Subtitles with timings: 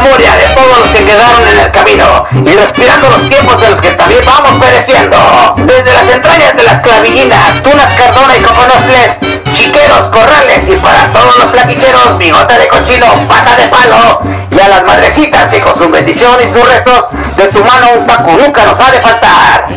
[0.00, 3.80] memoria de todos los que quedaron en el camino y respirando los tiempos en los
[3.80, 5.16] que también vamos pereciendo.
[5.56, 9.16] Desde las entrañas de las clavillinas, tunas cardona y coconofles,
[9.54, 14.20] chiqueros, corrales y para todos los plaquicheros, bigote de cochino, pata de palo
[14.50, 17.06] y a las madrecitas que con su bendición y sus restos
[17.36, 19.68] de su mano un taco nunca nos ha de faltar.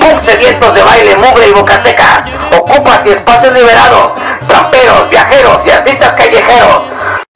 [0.00, 2.24] Punk sedientos de baile, mugre y boca seca,
[2.56, 4.12] ocupas y espacios liberados,
[4.46, 6.87] tramperos, viajeros y artistas callejeros.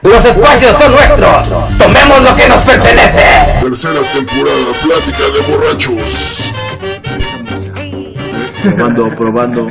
[0.03, 1.49] Los espacios son nuestros,
[1.79, 3.23] tomemos lo que nos pertenece.
[3.61, 6.53] Tercera temporada, plática de borrachos.
[8.63, 9.65] Probando, probando.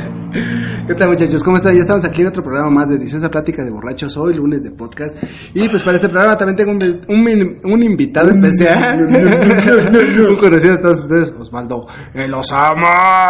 [0.86, 1.42] ¿Qué tal muchachos?
[1.42, 1.74] ¿Cómo están?
[1.74, 4.70] Ya estamos aquí en otro programa más de Deliciosa Plática de Borrachos, hoy lunes de
[4.70, 5.16] podcast.
[5.54, 9.02] Y pues para este programa también tengo un, un, un invitado especial.
[9.02, 13.28] un conocido de todos ustedes, Osvaldo El Osama.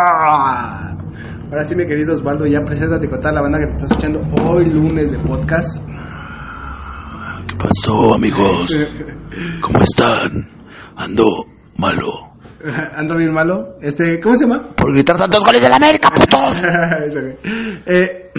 [1.51, 4.21] Ahora sí, mi querido Osvaldo, ya preséntate con toda la banda que te está escuchando
[4.49, 5.83] hoy lunes de podcast.
[7.47, 8.75] ¿Qué pasó, amigos?
[9.61, 10.49] ¿Cómo están?
[10.97, 11.25] Ando
[11.77, 12.33] malo.
[12.97, 13.77] Ando bien malo.
[13.81, 14.69] Este, ¿cómo se llama?
[14.75, 16.63] Por gritar tantos goles de la América, putos.
[17.87, 18.31] Eh,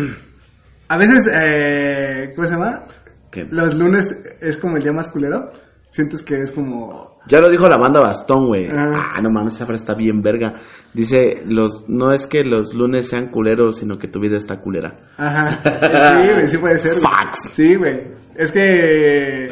[0.87, 2.83] a veces, eh, ¿cómo se llama?
[3.31, 3.45] ¿Qué?
[3.49, 5.51] Los lunes es como el día más culero.
[5.93, 7.19] Sientes que es como.
[7.27, 8.67] Ya lo dijo la banda Bastón, güey.
[8.67, 9.11] Ah.
[9.15, 10.55] Ah, no mames, esa frase está bien verga.
[10.91, 14.91] Dice, los, no es que los lunes sean culeros, sino que tu vida está culera.
[15.17, 15.59] Ajá.
[16.23, 16.93] Sí, güey, sí puede ser.
[16.93, 17.51] Facts.
[17.51, 18.07] Sí, güey.
[18.35, 19.47] Es que.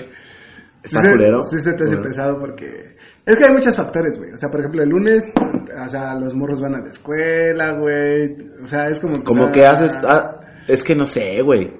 [0.84, 1.42] Sí ¿Está se, culero?
[1.42, 2.08] sí se te hace Culero.
[2.08, 2.95] pesado porque.
[3.23, 4.31] Es que hay muchos factores, güey.
[4.34, 5.23] O sea, por ejemplo, el lunes,
[5.86, 8.36] o sea, los morros van a la escuela, güey.
[8.64, 9.23] O sea, es como.
[9.23, 11.72] Como que haces, ah, es que no sé, güey.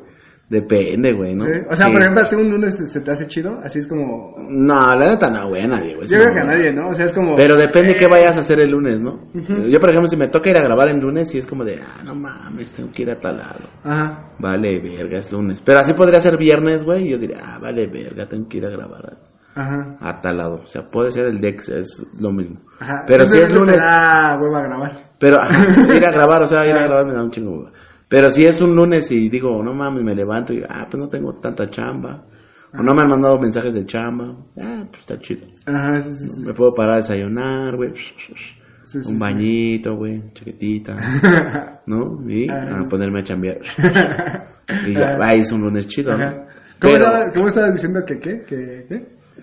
[0.52, 1.46] Depende, güey, ¿no?
[1.46, 1.52] ¿sí?
[1.70, 1.94] O sea, Sí.
[1.94, 4.36] por ejemplo, a ti un lunes se te hace chido, así es como.
[4.50, 6.06] No, la neta no, güey, a nadie, güey.
[6.06, 6.88] Yo creo no, que a nadie, ¿no?
[6.90, 7.36] O sea, es como.
[7.36, 9.18] Pero depende qué eh, vayas a hacer el lunes, ¿no?
[9.34, 11.80] Yo, por ejemplo, si me toca ir a grabar en lunes, y es como de,
[11.82, 13.60] ah, no mames, tengo que ir a tal lado.
[13.86, 14.34] Ajá.
[14.40, 15.62] Vale, verga, es lunes.
[15.62, 18.66] Pero así podría ser viernes, güey, y yo diría, ah, vale, verga, tengo que ir
[18.66, 19.18] a grabar
[19.56, 19.96] Ajá.
[20.02, 20.56] a, tal lado.
[20.64, 22.60] O sea, puede ser el Dex, es lo mismo.
[22.78, 23.06] Ajá.
[23.08, 24.92] Pero si es lunes, da hueva a grabar.
[25.18, 25.38] pero
[25.96, 27.52] ir a grabar, o sea, ir a grabar me da un chingo.
[27.62, 27.72] güey.
[28.12, 31.08] Pero si es un lunes y digo, no mames, me levanto y, ah, pues no
[31.08, 32.26] tengo tanta chamba.
[32.78, 34.36] O no me han mandado mensajes de chamba.
[34.60, 35.48] Ah, pues está chido.
[35.66, 36.44] Ajá, sí, sí, sí.
[36.46, 37.94] Me puedo parar a desayunar, güey.
[38.84, 40.96] Sí, sí, un bañito, güey, chiquitita,
[41.88, 42.20] ¿no?
[42.30, 43.60] Y a ponerme a chambear.
[44.88, 46.12] y ya, ahí es un lunes chido.
[46.12, 46.48] ¿Cómo,
[46.80, 48.42] Pero- estaba- ¿Cómo estabas diciendo que qué?
[48.46, 48.96] ¿Que qué?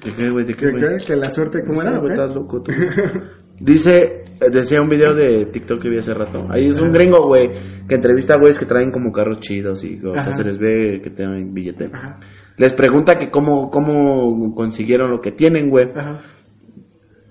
[0.05, 0.45] ¿De qué, güey?
[0.45, 0.97] ¿De qué, ¿Que, güey?
[0.99, 1.07] qué?
[1.07, 1.93] ¿Que la suerte cómo No era?
[1.93, 2.73] sé, güey, estás loco tú.
[3.61, 6.47] Dice, eh, decía un video de TikTok que vi hace rato.
[6.49, 7.49] Ahí es un gringo, güey,
[7.89, 10.33] que entrevista a güeyes que traen como carros chidos y, o sea, Ajá.
[10.33, 11.87] se les ve que tienen billete.
[11.93, 12.21] Ajá.
[12.57, 15.89] Les pregunta que cómo, cómo consiguieron lo que tienen, güey.
[15.95, 16.21] Ajá.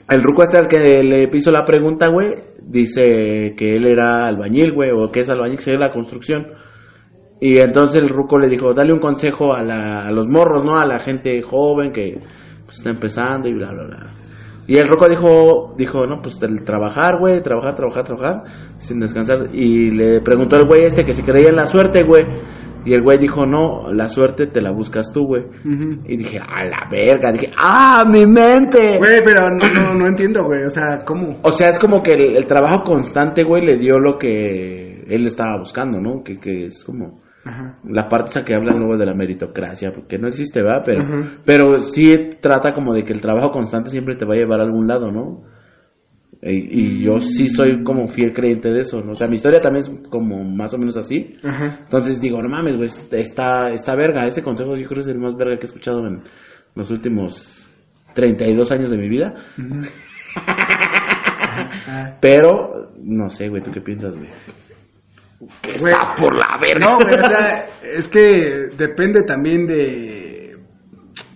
[0.09, 4.73] El ruco este al que le hizo la pregunta, güey, dice que él era albañil,
[4.73, 6.47] güey, o que es albañil, que se ve la construcción.
[7.39, 10.77] Y entonces el ruco le dijo, dale un consejo a, la- a los morros, ¿no?
[10.77, 12.19] A la gente joven que
[12.65, 14.13] pues, está empezando y bla, bla, bla.
[14.67, 18.43] Y el ruco dijo, dijo, no, pues el trabajar, güey, trabajar, trabajar, trabajar,
[18.77, 19.47] sin descansar.
[19.53, 22.23] Y le preguntó el güey este que si creía en la suerte, güey.
[22.83, 25.43] Y el güey dijo, no, la suerte te la buscas tú, güey.
[26.05, 28.97] Y dije, a la verga, dije, ¡ah, mi mente!
[28.97, 30.63] Güey, pero no, no, no entiendo, güey.
[30.63, 31.39] O sea, ¿cómo?
[31.43, 35.25] O sea, es como que el, el trabajo constante, güey, le dio lo que él
[35.25, 36.23] estaba buscando, ¿no?
[36.23, 37.79] Que, que es como Ajá.
[37.85, 40.81] la parte esa que hablan luego de la meritocracia, porque no existe, ¿verdad?
[40.85, 41.03] Pero,
[41.45, 44.63] pero sí trata como de que el trabajo constante siempre te va a llevar a
[44.63, 45.43] algún lado, ¿no?
[46.41, 49.13] Y, y yo sí soy como fiel creyente de eso, ¿no?
[49.13, 51.35] O sea, mi historia también es como más o menos así.
[51.43, 51.79] Ajá.
[51.83, 54.25] Entonces digo, no mames, güey, está, está verga.
[54.25, 56.21] Ese consejo yo creo es el más verga que he escuchado en
[56.75, 57.67] los últimos
[58.13, 59.33] 32 años de mi vida.
[62.21, 64.29] Pero, no sé, güey, ¿tú qué piensas, güey?
[65.63, 66.87] Estás por la verga.
[66.89, 70.57] No, güey, o sea, es que depende también de.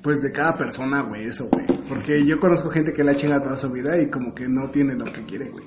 [0.01, 1.65] Pues de cada persona, güey, eso, güey.
[1.87, 4.95] Porque yo conozco gente que la chinga toda su vida y como que no tiene
[4.95, 5.65] lo que quiere, güey.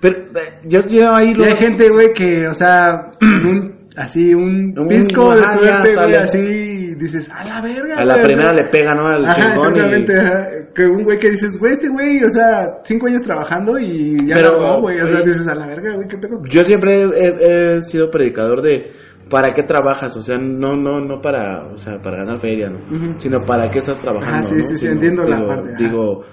[0.00, 1.44] Pero eh, yo, yo ahí Y lo...
[1.46, 6.71] hay gente, güey, que, o sea, un, así, un Un- pisco de suerte, güey, así,
[7.02, 9.06] dices, a la verga, A la güey, primera le pega, ¿no?
[9.06, 10.48] Al Ajá, chingón y- exactamente, ajá.
[10.74, 14.36] Que un güey que dices, güey, este güey, o sea, cinco años trabajando y ya
[14.36, 15.28] Pero, no, güey, o sea, güey.
[15.28, 16.40] dices, a la verga, güey, ¿qué pedo?
[16.48, 18.92] Yo siempre he, sido predicador de
[19.30, 23.18] para qué trabajas, o sea, no no no para, o sea, para ganar feria, ¿no?
[23.18, 24.62] Sino para qué estás trabajando, Ajá, sí, ¿no?
[24.62, 25.78] sí, sí, Sino, entiendo la digo, parte, ajá.
[25.82, 26.24] Digo,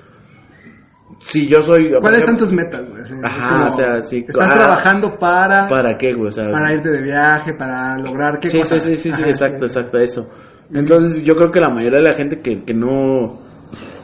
[1.20, 3.02] si yo soy ¿Cuáles son tus metas, güey?
[3.24, 6.28] Ajá, como, o sea, sí, Estás ah, trabajando para, para, ¿Para qué, güey?
[6.28, 8.80] O sea, irte de viaje, para lograr qué sí, cosa.
[8.80, 9.78] sí, sí, sí, sí, exacto, sí.
[9.80, 10.30] exacto, eso.
[10.74, 13.40] Entonces, yo creo que la mayoría de la gente que, que no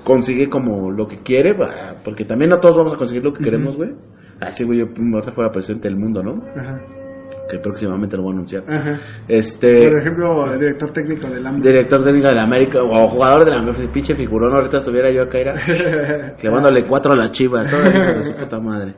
[0.03, 1.55] consigue como lo que quiere,
[2.03, 3.91] porque también no todos vamos a conseguir lo que queremos, güey.
[4.39, 6.43] Así, güey, yo ahorita fuera presidente del mundo, ¿no?
[6.55, 6.79] Ajá.
[7.49, 8.63] que próximamente lo voy a anunciar.
[8.67, 8.99] Ajá.
[9.27, 11.63] Este, Por ejemplo, director técnico del AMLO.
[11.63, 15.23] director técnico de la América o jugador de la América, pinche figurón, ahorita estuviera yo
[15.23, 15.53] acá, era
[16.39, 18.95] clavándole cuatro a las chivas, de su puta madre.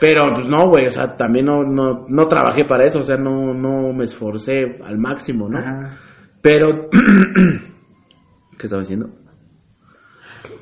[0.00, 3.16] Pero, pues no, güey, o sea, también no, no, no trabajé para eso, o sea,
[3.16, 4.52] no, no me esforcé
[4.84, 5.58] al máximo, ¿no?
[5.58, 5.96] Ajá.
[6.44, 6.90] Pero,
[8.58, 9.08] ¿qué estaba diciendo?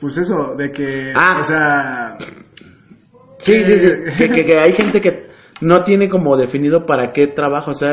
[0.01, 1.39] Pues eso, de que, Ah.
[1.41, 2.17] o sea,
[3.39, 5.27] Sí, sí, sí, que, que, que hay gente que
[5.61, 7.91] no tiene como definido para qué trabaja, o sea,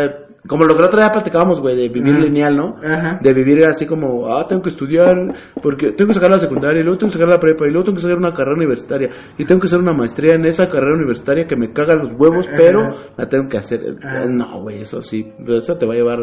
[0.47, 2.23] como lo que el otro día platicábamos, güey, de vivir Ajá.
[2.23, 2.75] lineal, ¿no?
[2.83, 3.19] Ajá.
[3.21, 5.15] De vivir así como, ah, tengo que estudiar,
[5.63, 7.85] porque tengo que sacar la secundaria, y luego tengo que sacar la prepa, y luego
[7.85, 9.09] tengo que sacar una carrera universitaria,
[9.39, 12.47] y tengo que hacer una maestría en esa carrera universitaria que me caga los huevos,
[12.47, 12.55] Ajá.
[12.57, 12.81] pero
[13.17, 13.81] la tengo que hacer.
[14.29, 16.19] No, güey, eso sí, eso te va a llevar,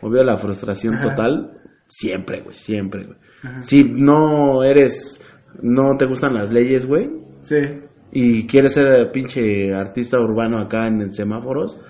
[0.00, 1.10] obvio, la frustración Ajá.
[1.10, 1.52] total,
[1.86, 3.18] siempre, güey, siempre, güey.
[3.42, 3.62] Ajá.
[3.62, 5.20] Si no eres,
[5.62, 7.10] no te gustan las leyes, güey,
[7.40, 7.56] sí.
[8.12, 11.80] y quieres ser pinche artista urbano acá en el semáforos,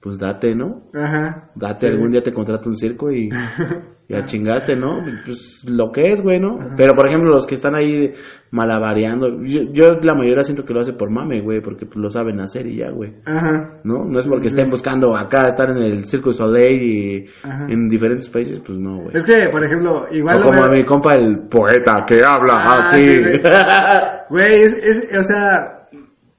[0.00, 0.82] pues date, ¿no?
[0.94, 1.50] Ajá.
[1.54, 1.92] Date, Sí.
[1.92, 3.28] algún día te contrata un circo y
[4.08, 5.02] ya chingaste, ¿no?
[5.24, 6.56] Pues lo que es, güey, ¿no?
[6.76, 8.12] Pero por ejemplo, los que están ahí
[8.52, 12.08] malabareando, yo, yo la mayoría siento que lo hace por mame, güey, porque pues lo
[12.08, 13.12] saben hacer y ya, güey.
[13.26, 13.80] Ajá.
[13.84, 14.04] ¿No?
[14.04, 17.66] No es porque estén buscando acá estar en el Circo du Soleil y Ajá.
[17.68, 19.16] en diferentes países, pues no, güey.
[19.16, 22.88] Es que, por ejemplo, igual O como veo- mi compa el poeta que habla Ah,
[22.88, 23.02] así.
[23.14, 23.40] sí, güey.
[24.30, 25.88] Güey, es, es, o sea,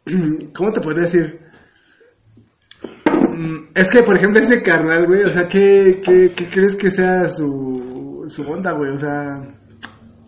[0.56, 1.40] ¿cómo te podría decir?
[3.80, 7.26] Es que, por ejemplo, ese carnal, güey, o sea, ¿qué, qué, qué crees que sea
[7.26, 8.92] su, su onda, güey?
[8.92, 9.36] O sea,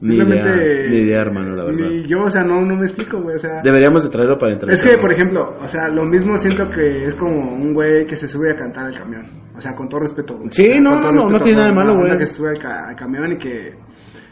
[0.02, 0.90] Ni idea, simplemente...
[0.90, 1.88] ni idea, hermano, la verdad.
[1.90, 3.62] Ni yo, o sea, no, no me explico, güey, o sea...
[3.64, 4.94] Deberíamos de traerlo para Es entrevistarlo.
[4.96, 8.28] que, por ejemplo, o sea, lo mismo siento que es como un güey que se
[8.28, 9.26] sube a cantar al camión.
[9.56, 10.48] O sea, con todo respeto, güey.
[10.52, 12.18] Sí, O sea, no, no, no, no tiene nada de malo, güey.
[12.18, 13.74] que se sube al, ca- al camión y que...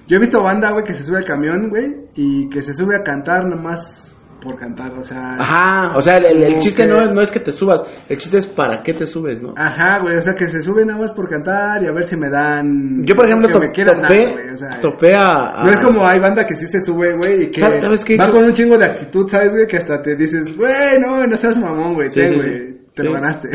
[0.08, 2.96] Yo he visto banda, güey, que se sube al camión, güey, y que se sube
[2.96, 5.34] a cantar nomás por cantar, o sea...
[5.40, 8.38] Ajá, o sea, el, chiste que- no, es, no es que te subas, el chiste
[8.38, 9.54] es para qué te subes, ¿no?
[9.58, 12.16] Ajá, güey, o sea, que se sube nada más por cantar y a ver si
[12.18, 13.04] me dan...
[13.06, 15.78] Yo, por ejemplo, to- me quieran topé, güey, o sea, topé a, a- No es
[15.78, 18.16] como hay banda que sí se sube, güey, y que ¿Sabes- sabes qué?
[18.18, 19.68] va Yo- con un chingo de actitud, ¿sabes, güey?
[19.68, 22.78] Que hasta te dices, güey, no, no seas mamón, güey, Sí, ten, sí, güey, sí.
[22.96, 23.50] te lo ganaste.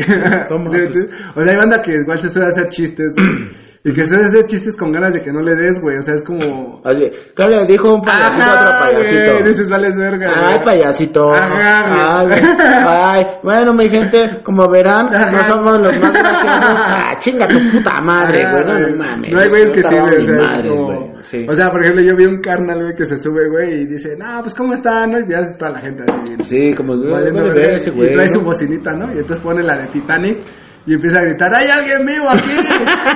[0.47, 1.09] Toma, pues.
[1.35, 3.49] O sea, hay banda que igual se suele hacer chistes, güey,
[3.87, 6.15] y que suele hacer chistes con ganas de que no le des, güey, o sea,
[6.15, 6.81] es como...
[6.83, 9.31] Oye, ¿qué le dijo un payasito a otro payasito?
[9.31, 10.31] güey, dices, vales verga.
[10.35, 10.65] Ay, güey.
[10.65, 11.31] payasito.
[11.31, 12.41] Ajá, Ay, güey.
[12.83, 16.75] Ay, bueno, mi gente, como verán, no somos los más graciosos.
[16.77, 18.65] Ah, chinga tu puta madre, Ajá, güey.
[18.65, 19.31] No, no mames.
[19.31, 20.15] No hay güeyes que sí, güey.
[20.17, 21.05] O sea, madres, como- güey.
[21.21, 21.45] Sí.
[21.47, 24.15] O sea, por ejemplo, yo vi un carnal, güey, que se sube, güey, y dice,
[24.17, 25.05] no, pues, ¿cómo está?
[25.07, 25.19] ¿No?
[25.19, 26.35] Y ya está la gente así.
[26.41, 28.13] Sí, como, güey, vale ver ese y güey.
[28.13, 28.33] trae ¿no?
[28.33, 29.13] su bocinita, ¿no?
[29.13, 30.39] Y entonces pone la de Titanic
[30.87, 32.51] y empieza a gritar, ¡hay alguien vivo aquí!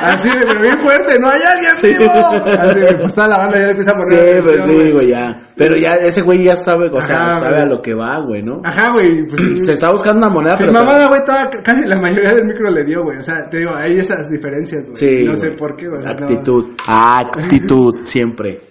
[0.02, 1.88] Así, pero bien fuerte, ¡no hay alguien Sí.
[1.98, 2.12] vivo!
[2.12, 5.08] Así, pues toda la banda ya le empieza a poner Sí, pues atención, sí, güey,
[5.08, 5.42] ya.
[5.56, 7.62] Pero ya ese güey ya sabe, o sea, Ajá, sabe güey.
[7.62, 8.62] a lo que va, güey, ¿no?
[8.64, 9.66] Ajá, güey, pues...
[9.66, 10.72] Se está buscando una moneda, pero...
[10.72, 13.18] mamada, güey, toda, casi la mayoría del micro le dio, güey.
[13.18, 14.96] O sea, te digo, hay esas diferencias, güey.
[14.96, 16.02] Sí, no sé por qué, güey.
[16.04, 16.66] no- Actitud.
[16.88, 18.62] Actitud, siempre.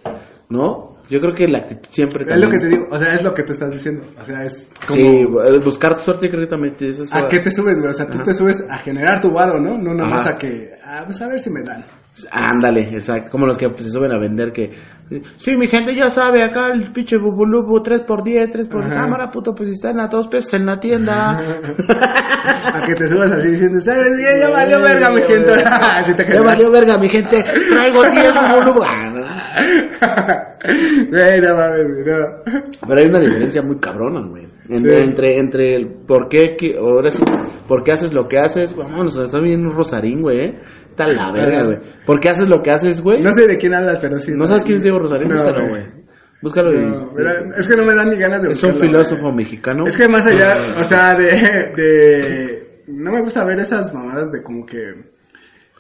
[0.49, 0.98] ¿No?
[1.09, 3.33] Yo creo que la actitud siempre Es lo que te digo, o sea, es lo
[3.33, 4.03] que tú estás diciendo.
[4.21, 4.95] O sea, es como...
[5.01, 7.79] Sí, el buscar tu suerte creo que también te eso es- ¿A qué te subes,
[7.79, 7.91] güey?
[7.91, 8.25] O sea, tú Ajá.
[8.25, 9.79] te subes a generar tu vado, ¿no?
[9.79, 10.35] No nomás Ajá.
[10.35, 11.85] a que, ah, pues a ver si me dan.
[12.33, 13.31] Ándale, exacto.
[13.31, 14.73] Como los que se suben a vender que...
[15.37, 18.95] Sí, mi gente ya sabe, acá el pinche bubulubu 3x10, 3 por Ajá.
[18.95, 21.31] cámara, puto, pues están a dos pesos en la tienda.
[22.75, 24.11] a que te subas así diciendo, ¿sabes?
[24.21, 25.53] Ya, ya valió verga, mi gente.
[25.65, 27.41] Así te Ya valió verga, mi gente.
[27.71, 28.83] Traigo 10 bubulubu.
[28.85, 29.05] Ah.
[31.11, 32.87] Güey, no mames, no.
[32.89, 34.45] Pero hay una diferencia muy cabrona, güey.
[34.69, 34.95] En- Sí.
[34.95, 37.23] Entre, entre el por qué, que, ahora sí,
[37.67, 38.75] por qué haces lo que haces.
[38.77, 40.59] Vamos, está bien un rosarín, güey, eh.
[40.99, 41.79] Está la verga, güey.
[42.05, 43.23] ¿Por qué haces lo que haces, güey?
[43.23, 44.33] No sé de quién hablas, pero sí.
[44.35, 45.29] ¿No sabes quién es Diego Rosarín?
[45.29, 45.83] No, Búscalo, güey.
[46.43, 47.61] Búscalo No, y...
[47.61, 49.37] es que no me dan ni ganas de Es un buscarlo, filósofo güey.
[49.37, 49.85] mexicano.
[49.87, 51.27] Es que más allá, o sea, de,
[51.77, 52.83] de...
[52.89, 54.79] No me gusta ver esas mamadas de como que...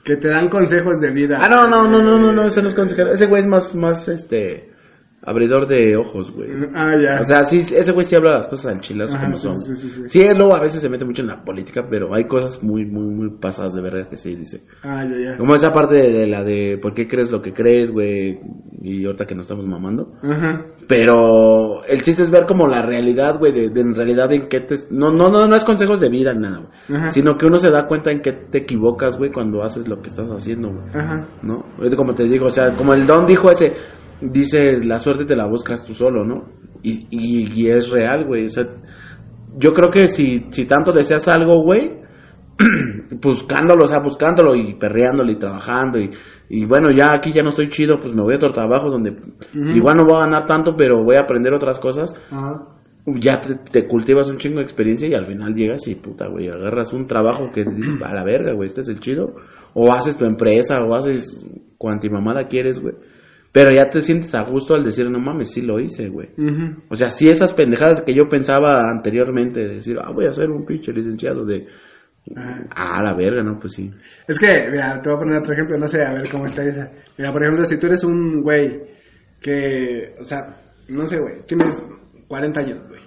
[0.04, 1.38] Que te dan consejos de vida.
[1.40, 3.10] Ah, no, no, no, no, no, no, ese no es consejero.
[3.12, 4.67] Ese güey es más, más, este,
[5.22, 6.48] abridor de ojos, güey.
[6.74, 7.18] Ah, ya.
[7.20, 9.56] O sea, sí, ese güey sí habla las cosas al chilazo Ajá, como sí, son.
[9.56, 10.02] sí, sí, sí.
[10.06, 12.86] Sí, él luego a veces se mete mucho en la política, pero hay cosas muy,
[12.86, 14.64] muy, muy pasadas de verga que sí dice.
[14.82, 15.36] Ah, ya, ya.
[15.36, 18.38] Como esa parte de, de la de por qué crees lo que crees, güey,
[18.80, 20.12] y ahorita que nos estamos mamando.
[20.22, 20.66] Ajá.
[20.86, 24.60] Pero el chiste es ver como la realidad, güey, de, de en realidad en qué
[24.60, 24.76] te...
[24.90, 27.08] No, no, no, no es consejos de vida, nada, güey.
[27.10, 30.08] Sino que uno se da cuenta en qué te equivocas, güey, cuando haces lo que
[30.08, 30.88] estás haciendo, güey.
[30.94, 31.28] Ajá.
[31.42, 31.64] ¿No?
[31.96, 33.72] Como te digo, o sea, como el Don dijo ese,
[34.20, 36.46] dice, la suerte te la buscas tú solo, ¿no?
[36.82, 38.44] Y, y, y es real, güey.
[38.44, 38.64] O sea,
[39.56, 41.98] yo creo que si, si tanto deseas algo, güey,
[43.22, 46.10] buscándolo, o sea, buscándolo y perreándolo y trabajando y,
[46.48, 49.16] y bueno, ya aquí ya no estoy chido, pues me voy a otro trabajo donde
[49.54, 52.14] igual no voy a ganar tanto, pero voy a aprender otras cosas.
[53.06, 56.48] Ya te, te cultivas un chingo de experiencia y al final llegas y puta, güey,
[56.48, 57.62] agarras un trabajo que
[58.04, 59.34] a la verga, güey, este es el chido.
[59.74, 61.46] O haces tu empresa, o haces
[61.78, 62.94] cuanti mamada quieres, güey.
[63.50, 66.28] Pero ya te sientes a gusto al decir, no mames, sí lo hice, güey.
[66.88, 70.50] O sea, sí esas pendejadas que yo pensaba anteriormente, de decir, ah, voy a ser
[70.50, 71.66] un pinche licenciado de...
[72.36, 73.90] Ah, la verga, no, pues sí.
[74.26, 76.62] Es que, mira, te voy a poner otro ejemplo, no sé, a ver cómo está
[76.62, 76.90] esa.
[77.16, 78.82] Mira, por ejemplo, si tú eres un güey
[79.40, 80.40] que, o sea,
[80.90, 81.80] no sé, güey, tienes
[82.26, 83.00] 40 años, güey.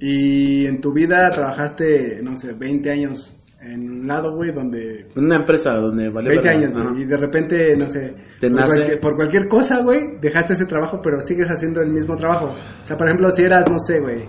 [0.00, 5.06] Y en tu vida trabajaste, no sé, 20 años en un lado, güey, donde...
[5.16, 6.66] Una empresa donde vale 20 verga.
[6.66, 10.18] años, güey, y de repente, no sé, Te por, nace- cualquier, por cualquier cosa, güey,
[10.20, 12.46] dejaste ese trabajo, pero sigues haciendo el mismo trabajo.
[12.82, 14.28] O sea, por ejemplo, si eras, no sé, güey,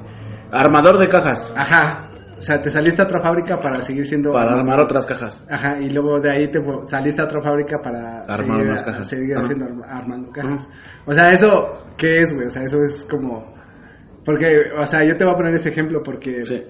[0.52, 1.52] Armador de cajas.
[1.58, 4.34] ajá, o sea, te saliste a otra fábrica para seguir siendo...
[4.34, 5.46] Para armar otras cajas.
[5.50, 9.08] Ajá, y luego de ahí te saliste a otra fábrica para Armar seguir, más cajas.
[9.08, 9.44] seguir Ajá.
[9.46, 10.68] haciendo arma- armando cajas.
[11.06, 12.48] O sea, eso, ¿qué es, güey?
[12.48, 13.54] O sea, eso es como...
[14.26, 14.48] Porque,
[14.78, 16.64] o sea, yo te voy a poner ese ejemplo porque Sí.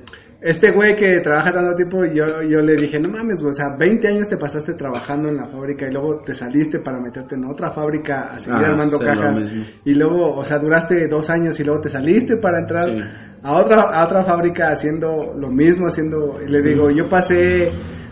[0.43, 3.67] Este güey que trabaja tanto tiempo, yo, yo le dije, no mames, güey, o sea,
[3.79, 7.45] 20 años te pasaste trabajando en la fábrica y luego te saliste para meterte en
[7.45, 9.43] otra fábrica a seguir Ah, armando cajas.
[9.85, 12.99] Y luego, o sea, duraste dos años y luego te saliste para entrar Sí.
[13.41, 17.69] a otra a otra fábrica haciendo lo mismo, haciendo, y le digo, yo pasé,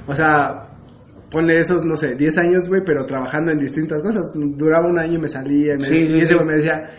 [0.07, 0.69] o sea,
[1.29, 4.31] ponle esos, no sé, 10 años, güey, pero trabajando en distintas cosas.
[4.33, 6.33] Duraba un año y me salía, y, me- Sí, sí, y ese sí.
[6.35, 6.89] güey me decía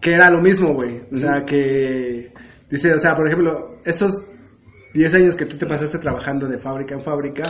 [0.00, 1.02] que era lo mismo, güey.
[1.12, 2.32] O sea, que,
[2.70, 4.24] dice, o sea, por ejemplo, estos
[4.96, 7.42] 10 años que tú te pasaste trabajando de fábrica en fábrica,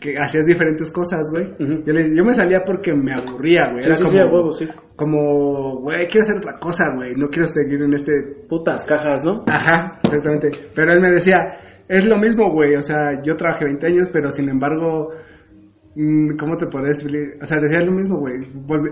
[0.00, 1.54] que hacías diferentes cosas, güey.
[1.86, 3.80] Yo, le- yo me salía porque me aburría, güey.
[3.82, 4.68] Sí, Era sí, como, sí, huevo, sí.
[4.96, 7.14] como, güey, quiero hacer otra cosa, güey.
[7.14, 8.12] No quiero seguir en este
[8.48, 9.44] Putas cajas, ¿no?
[9.46, 10.50] Ajá, exactamente.
[10.74, 11.38] Pero él me decía,
[11.88, 12.74] es lo mismo, güey.
[12.74, 15.10] O sea, yo trabajé 20 años, pero sin embargo,
[15.94, 17.36] mm, ¿cómo te podés explicar?
[17.42, 18.34] O sea, decía lo mismo, güey.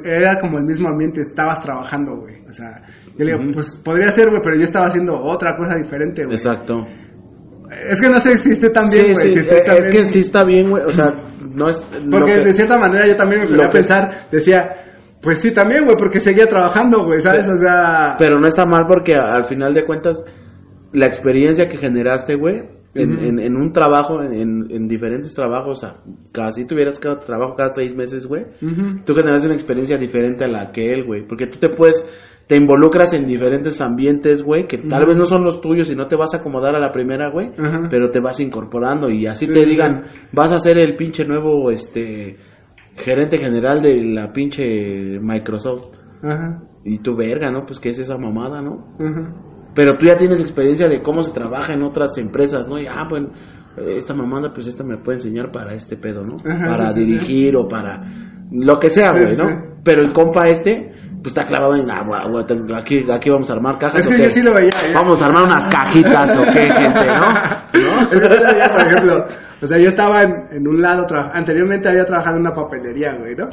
[0.05, 2.37] Era como el mismo ambiente, estabas trabajando, güey.
[2.49, 2.83] O sea,
[3.19, 6.35] yo le digo, pues podría ser, güey, pero yo estaba haciendo otra cosa diferente, güey.
[6.37, 6.87] Exacto.
[7.89, 9.29] Es que no sé si esté tan bien, güey.
[9.29, 9.91] sí, si eh, es bien.
[10.05, 10.83] que sí está bien, güey.
[10.85, 11.13] O sea,
[11.55, 11.79] no es.
[12.11, 14.59] Porque que- de cierta manera yo también me lo a pensar, decía,
[15.23, 17.49] pues sí, también, güey, porque seguía trabajando, güey, ¿sabes?
[17.49, 18.17] O sea...
[18.19, 20.23] Pero no está mal porque al final de cuentas,
[20.93, 22.63] la experiencia que generaste, güey,
[22.95, 27.55] en, en, en un trabajo, en, en- en diferentes trabajos, a- casi tuvieras cada trabajo
[27.55, 29.05] cada seis meses, güey, Ujú.
[29.05, 31.25] tú generas una experiencia diferente a la que él, güey.
[31.27, 32.05] Porque tú te puedes,
[32.51, 36.09] te involucras en diferentes ambientes, güey, que tal vez no son los tuyos y no
[36.09, 37.53] te vas a acomodar a la primera, güey,
[37.89, 40.03] pero te vas incorporando y así Sí, te sí, digan,
[40.33, 42.39] vas a ser el pinche nuevo, este,
[42.97, 44.65] gerente general de la pinche
[45.21, 45.97] Microsoft.
[46.25, 46.65] Ajá.
[46.85, 47.65] Y tú, verga, ¿no?
[47.65, 48.97] Pues, ¿qué es esa mamada, no?
[48.99, 49.33] Ajá.
[49.73, 52.81] Pero tú ya tienes experiencia de cómo se trabaja en otras empresas, ¿no?
[52.81, 53.31] Y, ah, bueno,
[53.77, 56.35] esta mamada, pues esta me puede enseñar para este pedo, ¿no?
[56.43, 58.03] Para sí, dirigir o para
[58.51, 59.37] lo que sea, güey.
[59.37, 59.79] ¿no?
[59.85, 60.91] Pero el compa este,
[61.23, 61.87] pues está clavado en,
[62.31, 64.23] güey, te- aquí, aquí vamos a armar cajas Es o que qué?
[64.25, 64.69] yo sí lo veía.
[64.69, 64.93] ¿eh?
[64.95, 67.81] Vamos a armar unas cajitas o qué, gente, ¿no?
[68.01, 68.11] ¿No?
[68.13, 69.27] Yo lo veía, por ejemplo,
[69.63, 73.35] o sea, yo estaba en, en un lado, anteriormente había trabajado en una papelería, güey,
[73.35, 73.49] ¿no?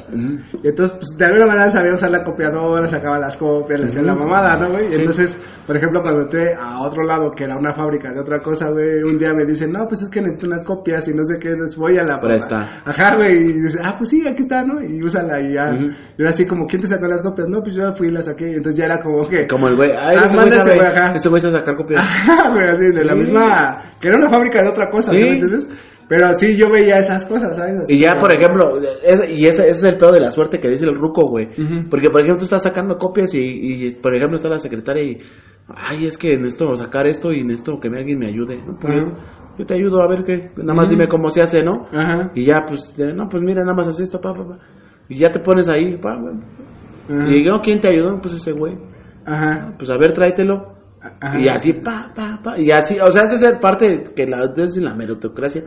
[0.64, 4.02] Y entonces, pues, de alguna manera sabía usar la copiadora, sacaba las copias, le hacía
[4.04, 4.88] la mamada, ¿no, güey?
[4.90, 5.00] Y Sí.
[5.02, 8.70] entonces, por ejemplo, cuando entré a otro lado, que era una fábrica de otra cosa,
[8.70, 11.38] güey, un día me dicen, no, pues es que necesito unas copias y no sé
[11.40, 12.20] qué, les voy a la...
[12.22, 12.82] Presta.
[12.86, 14.82] Ajá, güey, y dice, ah, pues sí, aquí está, ¿no?
[14.82, 15.72] Y úsala y ya.
[15.74, 15.86] Ujú.
[16.18, 17.48] Y era así como, ¿quién te sacó las copias?
[17.50, 18.48] No, pues yo fui y las saqué.
[18.56, 19.46] Entonces ya era como que...
[19.48, 21.12] Como el güey, ay, Ah, ese güey mándase, güey, ajá.
[21.16, 22.02] ese güey sacar copias.
[22.08, 23.82] Ajá, güey, así, de la misma...
[24.00, 25.18] Que era una fábrica de otra cosa, Sí.
[25.18, 25.68] ¿sí me entiendes?
[26.10, 27.76] Pero sí, yo veía esas cosas, ¿sabes?
[27.82, 28.74] Así Y ya, como- por ejemplo,
[29.04, 31.48] es- y ese, ese es el pedo de la suerte que dice el ruco, güey.
[31.90, 35.18] Porque, por ejemplo, tú estás sacando copias y, y, por ejemplo, está la secretaria y,
[35.68, 38.58] ay, es que necesito sacar esto y necesito que alguien me ayude.
[38.66, 38.78] ¿no?
[38.80, 39.04] Pues.
[39.58, 41.88] Yo te ayudo a ver qué, nada más dime cómo se hace, ¿no?
[41.92, 42.32] Ajá.
[42.36, 44.60] Y ya, pues, no, pues mira, nada más haz esto, pa, pa, pa.
[45.10, 46.32] Y ya te pones ahí, pa, pa.
[47.30, 48.20] Y yo, ¿quién te ayudó?
[48.22, 48.78] Pues ese güey.
[49.26, 49.74] Ajá.
[49.78, 50.74] Pues a ver, tráetelo.
[51.22, 51.40] Ajá.
[51.40, 52.60] Y así, pa, pa, pa.
[52.60, 55.64] Y así, o sea, esa es parte que la, es la meritocracia.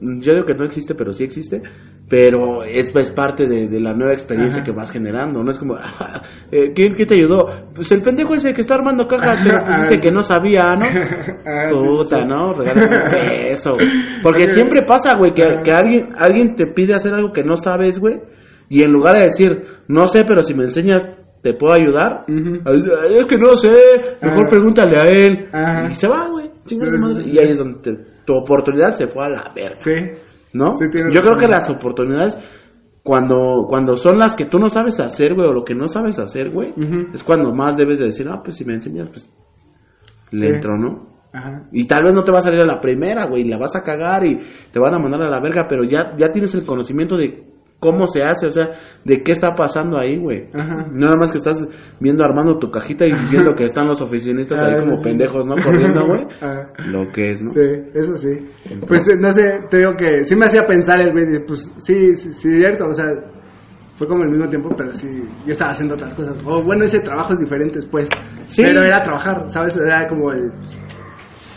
[0.00, 1.60] Yo digo que no existe, pero sí existe.
[2.08, 4.64] Pero es, es parte de, de la nueva experiencia Ajá.
[4.64, 5.44] que vas generando.
[5.44, 7.48] No es como, ah, eh, ¿quién, te ayudó?
[7.74, 10.00] Pues el pendejo ese que está armando cajas, Ajá, pero ah, dice sí.
[10.00, 10.86] que no sabía, ¿no?
[11.46, 12.24] Ah, sí, Puta, sí.
[12.26, 12.52] ¿no?
[12.54, 13.70] Regálame eso.
[14.22, 17.98] Porque siempre pasa, güey, que, que alguien, alguien te pide hacer algo que no sabes,
[18.00, 18.20] güey.
[18.68, 21.08] Y en lugar de decir, no sé, pero si me enseñas,
[21.42, 22.24] te puedo ayudar.
[22.28, 23.72] Es que no sé,
[24.22, 24.48] mejor Ajá.
[24.50, 25.48] pregúntale a él.
[25.52, 25.86] Ajá.
[25.90, 26.50] Y se va, güey.
[26.66, 29.76] Sí, sí, sí, y ahí es donde te- tu oportunidad se fue a la verga.
[29.76, 29.92] Sí.
[30.52, 30.76] ¿No?
[30.76, 32.36] Sí, Yo creo que las oportunidades,
[33.02, 36.18] cuando, cuando son las que tú no sabes hacer, güey, o lo que no sabes
[36.18, 36.74] hacer, güey,
[37.14, 39.32] es cuando más debes de decir, ah, pues si me enseñas, pues
[40.32, 40.52] le Sí.
[40.54, 41.08] entro, ¿no?
[41.32, 41.68] Ajá.
[41.70, 43.76] Y tal vez no te va a salir a la primera, güey, y la vas
[43.76, 44.38] a cagar y
[44.72, 47.49] te van a mandar a la verga, pero ya, ya tienes el conocimiento de
[47.80, 48.70] cómo se hace, o sea,
[49.04, 50.48] de qué está pasando ahí, güey.
[50.54, 50.86] Ajá.
[50.92, 51.66] Nada más que estás
[51.98, 55.02] viendo armando tu cajita y viendo que están los oficinistas ahí Ah, como sí.
[55.04, 55.54] pendejos, ¿no?
[55.56, 56.26] Corriendo, güey.
[56.42, 56.68] Ah.
[56.86, 57.50] Lo que es, ¿no?
[57.50, 57.60] Sí,
[57.94, 58.28] eso sí.
[58.86, 62.14] Pues eh, no sé, te digo que sí me hacía pensar el güey, pues sí,
[62.14, 63.06] sí, sí, cierto, o sea,
[63.96, 65.08] fue como al mismo tiempo, pero sí,
[65.44, 66.36] yo estaba haciendo otras cosas.
[66.46, 68.08] O bueno, ese trabajo es diferente, pues.
[68.44, 68.62] Sí.
[68.62, 69.76] Pero era trabajar, ¿sabes?
[69.76, 70.50] Era como el,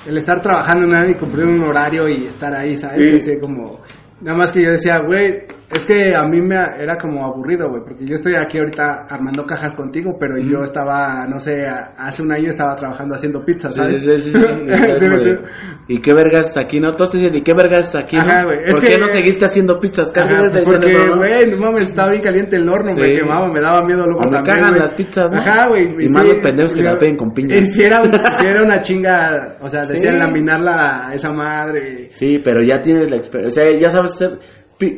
[0.08, 3.08] el estar trabajando en y cumplir un horario y estar ahí, ¿sabes?
[3.24, 3.32] Sí.
[3.32, 3.80] Así como,
[4.22, 7.82] nada más que yo decía, güey, es que a mí me era como aburrido, güey,
[7.84, 11.66] porque yo estoy aquí ahorita armando cajas contigo, pero yo estaba, no sé,
[11.98, 14.02] hace un año estaba trabajando haciendo pizzas, Sí, ¿sabes?
[14.04, 14.40] sí, sí, sí,
[15.88, 16.80] ¿Y qué vergas es aquí?
[16.80, 18.16] No, todos dicen, ¿y qué vergas es aquí?
[18.18, 18.50] Ajá, no?
[18.72, 20.12] ¿Por que- qué no seguiste haciendo pizzas?
[20.12, 23.60] Casi Ajá, desde porque, güey, no mames, estaba bien caliente el horno, me quemaba, me
[23.60, 24.82] daba miedo luego O me también, cagan güey.
[24.82, 25.40] las pizzas, ¿no?
[25.40, 25.88] Ajá, güey.
[26.00, 27.56] Y más los pendejos que la piden con piña.
[27.64, 32.08] Y si era, un- si era una chinga, o sea, decían laminarla a esa madre.
[32.10, 33.64] Sí, pero ya tienes la experiencia.
[33.64, 34.40] O sea, ya sabes hacer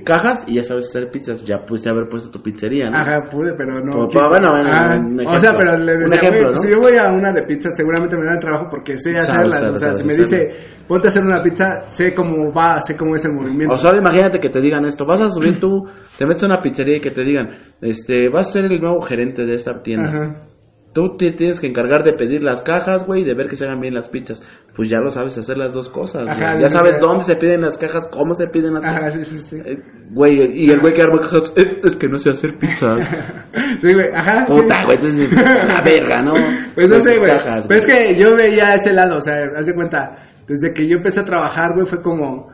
[0.04, 1.44] cajas y ya sabes hacer pizzas.
[1.44, 2.98] Ya pudiste haber puesto tu pizzería, ¿no?
[2.98, 3.92] Ajá, pude, pero no.
[3.92, 6.62] Como, bueno, un o sea, pero le decía, ejemplo, pues ¿no?
[6.62, 9.54] si yo voy a una de pizza, seguramente me dan trabajo porque sé Sabes hacerlas.
[9.54, 10.50] hacerlo, o sea, si me dice,
[10.88, 13.74] ponte a hacer una pizza, sé cómo va, sé cómo es el movimiento.
[13.74, 15.84] O solo imagínate que te digan esto, vas a subir tú,
[16.18, 17.50] te metes a una pizzería y que te digan,
[17.82, 20.10] este, vas a ser el nuevo gerente de esta tienda.
[20.10, 20.55] Ajá.
[20.96, 23.82] Tú te tienes que encargar de pedir las cajas, güey, de ver que se hagan
[23.82, 24.42] bien las pizzas.
[24.76, 26.34] Pues ya lo sabes hacer las dos cosas, güey.
[26.44, 29.14] Ajá, Ya sabes dónde se piden las cajas, cómo se piden las Ajá, cajas.
[29.16, 29.58] sí, sí, sí.
[29.66, 29.78] Eh,
[30.12, 33.08] Güey, y el güey que arma cajas, "Eh, es que no sé hacer pizzas.
[33.82, 34.46] Sí, güey, ajá.
[34.46, 35.34] Puta, güey, entonces,
[35.68, 36.34] la verga, ¿no?
[36.74, 37.30] Pues no sé, güey.
[37.32, 40.16] cajas, Pero es que yo veía ese lado, o sea, haz de cuenta,
[40.48, 42.48] desde que yo empecé a trabajar, güey, fue como.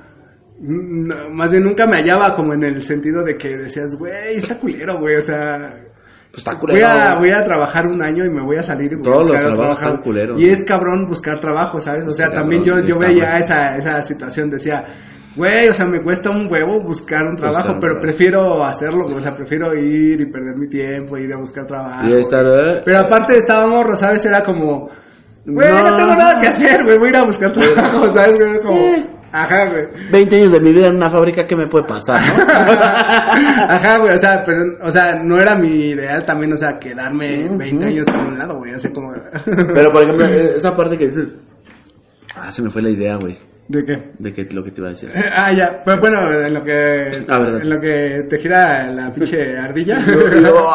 [0.59, 4.37] mm, no, más bien nunca me hallaba como en el sentido de que decías, güey,
[4.37, 5.75] está culero, güey, o sea.
[6.31, 6.87] Pues está Voy culero.
[6.87, 9.31] a, voy a trabajar un año y me voy a salir y voy Todos a
[9.31, 9.95] buscar los trabajos trabajo.
[9.97, 12.07] están culeros, Y es cabrón buscar trabajo, ¿sabes?
[12.07, 14.81] O sea, Sí, también cabrón, yo, yo está veía esa, esa situación, decía,
[15.35, 18.01] güey, o sea, me cuesta un huevo buscar un Buscar trabajo, un pero trabajo.
[18.01, 22.07] prefiero hacerlo, o sea, prefiero ir y perder mi tiempo, ir a buscar trabajo.
[22.07, 24.25] Y estar, eh, Pero aparte estaba morro, ¿sabes?
[24.25, 24.87] Era como,
[25.45, 25.97] güey, no, No.
[25.97, 28.37] tengo nada que hacer, güey, voy a ir a buscar trabajo, ¿sabes?
[28.39, 30.11] Güey, como, ajá, güey.
[30.11, 32.43] 20 años de mi vida en una fábrica, ¿qué me puede pasar, no?
[33.73, 37.49] Ajá, güey, o sea, pero, o sea, no era mi ideal también, o sea, quedarme
[37.57, 39.13] 20 años a un lado, güey, así como...
[39.13, 41.29] Pero, por ejemplo, esa parte que dices...
[42.35, 43.37] Ah, se me fue la idea, güey.
[43.71, 44.11] ¿De qué?
[44.19, 45.09] De que, lo que te iba a decir.
[45.15, 47.23] Ah, ya, pues bueno, en lo que...
[47.29, 47.37] Ah.
[47.61, 49.95] En lo que te gira la pinche ardilla.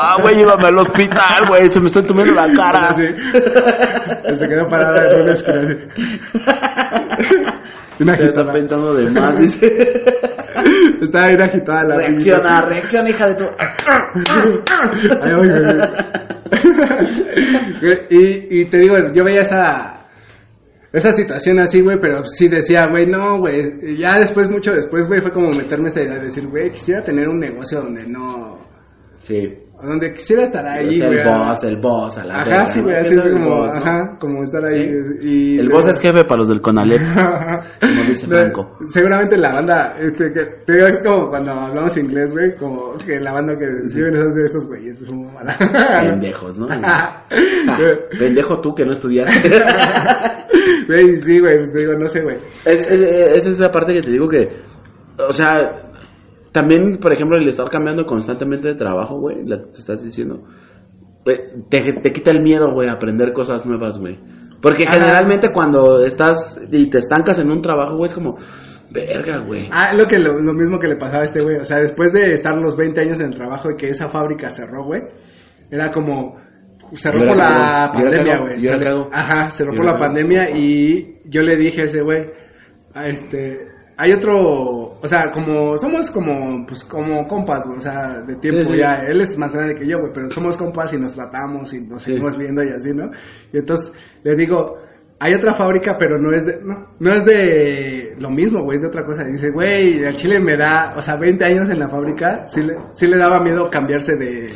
[0.00, 2.94] Ah, güey, llévame al hospital, güey, se me está entumiendo la cara.
[2.94, 3.04] Sí.
[4.34, 5.32] Se quedó parada en una
[8.12, 9.66] esquina, está pensando de más, dice.
[10.98, 13.44] Estaba bien agitada la Reacciona, reacciona, hija de tu...
[13.58, 15.52] Ay, oye,
[17.82, 17.98] güey.
[18.08, 19.95] y, y te digo, yo veía esa
[20.96, 23.96] esa situación así, güey, pero sí decía, güey, no, güey.
[23.96, 27.28] Ya después, mucho después, güey, fue como meterme esta idea de decir, güey, quisiera tener
[27.28, 28.58] un negocio donde no.
[29.20, 29.65] Sí.
[29.82, 31.22] Donde quisiera estar ahí, Es el güey.
[31.24, 33.78] boss, el boss, a la Ajá, verga, sí, güey, ¿Qué así es como, boss, no?
[33.80, 34.88] ajá, como estar ahí.
[35.20, 35.28] Sí.
[35.28, 37.00] Y, El boss es jefe para los del Conalep,
[37.80, 38.78] como dice Franco.
[38.86, 43.20] Seguramente la banda, este, que, te digo, es como cuando hablamos inglés, güey, como que
[43.20, 45.56] la banda que viven esos de estos güeyes, es un mala.
[46.00, 46.68] Pendejos, ¿no?
[46.88, 47.26] Ah,
[48.18, 49.50] pendejo tú que no estudiaste.
[50.86, 52.36] Güey, sí, güey, pues te digo, no sé, güey.
[52.64, 54.48] Es, es, es esa parte que te digo que,
[55.18, 55.85] o sea,
[56.56, 60.42] también, por ejemplo, el estar cambiando constantemente de trabajo, güey, la que te estás diciendo,
[61.26, 61.38] eh,
[61.68, 64.18] te, te quita el miedo, güey, a aprender cosas nuevas, güey.
[64.62, 64.92] Porque Ah.
[64.94, 68.38] generalmente cuando estás y te estancas en un trabajo, güey, es como,
[68.90, 69.68] verga, güey.
[69.70, 71.56] Ah, lo, que, lo, lo mismo que le pasaba a este güey.
[71.56, 74.48] O sea, después de estar los 20 años en el trabajo y que esa fábrica
[74.48, 75.02] cerró, güey,
[75.70, 76.36] era como.
[76.94, 78.58] Cerró por la cago, pandemia, güey.
[79.12, 80.04] Ajá, cerró por la cago.
[80.04, 82.24] pandemia y yo le dije a ese güey,
[82.94, 83.75] a este.
[83.98, 84.34] Hay otro,
[85.00, 88.78] o sea, como somos como, pues como compas, güey, o sea, de tiempo Sí, sí.
[88.78, 88.96] ya.
[89.06, 92.02] Él es más grande que yo, güey, pero somos compas y nos tratamos y nos
[92.02, 92.10] Sí.
[92.10, 93.10] seguimos viendo y así, ¿no?
[93.52, 94.76] Y entonces le digo,
[95.18, 98.82] hay otra fábrica, pero no es de, no, no es de lo mismo, güey, es
[98.82, 99.26] de otra cosa.
[99.26, 102.60] Y dice, güey, al Chile me da, o sea, 20 años en la fábrica, sí
[102.62, 104.46] le, sí le daba miedo cambiarse de,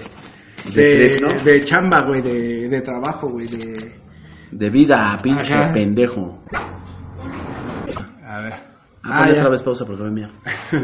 [0.75, 1.45] De de, trip, ¿no?
[1.51, 3.73] de chamba, güey, de, de trabajo, güey, de...
[4.53, 5.73] De vida, pinche Ajá.
[5.73, 6.43] pendejo.
[8.27, 8.70] A ver.
[9.05, 9.39] Ah, Ah, ya.
[9.39, 10.31] otra vez pausa porque me mía.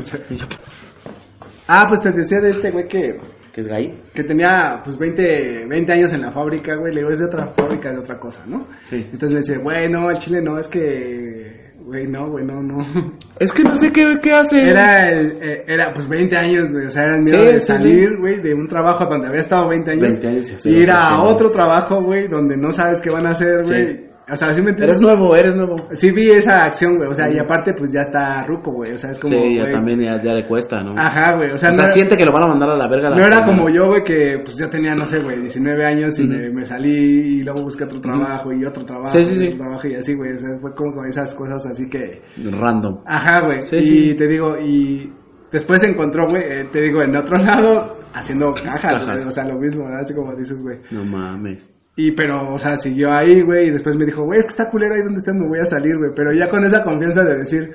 [1.68, 3.18] ah, pues te decía de este güey que,
[3.52, 4.02] ¿Qué es gay?
[4.14, 7.48] que tenía, pues, 20, 20 años en la fábrica, güey, le digo, es de otra
[7.48, 8.66] fábrica, de otra cosa, ¿no?
[8.82, 8.96] Sí.
[9.12, 12.78] Entonces me dice, güey, no, al Chile no, es que, güey, no, güey, no, no.
[13.40, 14.60] Es que no sé qué, qué hace.
[14.60, 16.86] Era, el, eh, era pues 20 años, güey.
[16.86, 19.40] O sea, era el miedo Sí, de sí, salir, güey, de un trabajo donde había
[19.40, 20.02] estado 20 años.
[20.20, 23.26] 20 años y hacer y ir a otro trabajo, güey, donde no sabes qué van
[23.26, 23.74] a hacer, Sí.
[23.74, 24.06] güey.
[24.28, 24.96] O sea, ¿sí me entiendes?
[24.96, 25.76] Eres nuevo, eres nuevo.
[25.92, 27.08] Sí vi esa acción, güey.
[27.08, 28.92] O sea, y aparte, pues ya está ruco, güey.
[28.92, 29.32] O sea, es como.
[29.32, 30.94] sí, ya güey, también ya, ya le cuesta, ¿no?
[30.98, 31.52] Ajá, güey.
[31.52, 33.10] O sea, o sea, no, siente que lo van a mandar a la verga.
[33.10, 36.18] la no era como yo, güey, que pues yo tenía, no sé, güey, 19 años
[36.18, 39.38] y me, me salí y luego busqué otro trabajo y otro trabajo Sí, sí, y
[39.38, 39.46] sí.
[39.46, 40.32] otro trabajo y así, güey.
[40.32, 42.20] O sea, fue como con esas cosas así que.
[42.50, 43.02] Random.
[43.06, 43.64] Ajá, güey.
[43.64, 43.76] Sí,
[44.10, 45.08] y te digo, y
[45.52, 49.24] después se encontró, güey, eh, te digo, en otro lado, haciendo cajas, Cajas.
[49.24, 50.00] O sea, lo mismo, ¿verdad?
[50.00, 50.78] Así como dices, güey.
[50.90, 51.75] No mames.
[51.96, 54.68] Y pero, o sea, siguió ahí, güey, y después me dijo, güey, es que está
[54.68, 56.10] culero ahí donde estás, me voy a salir, güey.
[56.14, 57.70] Pero ya con esa confianza de decir,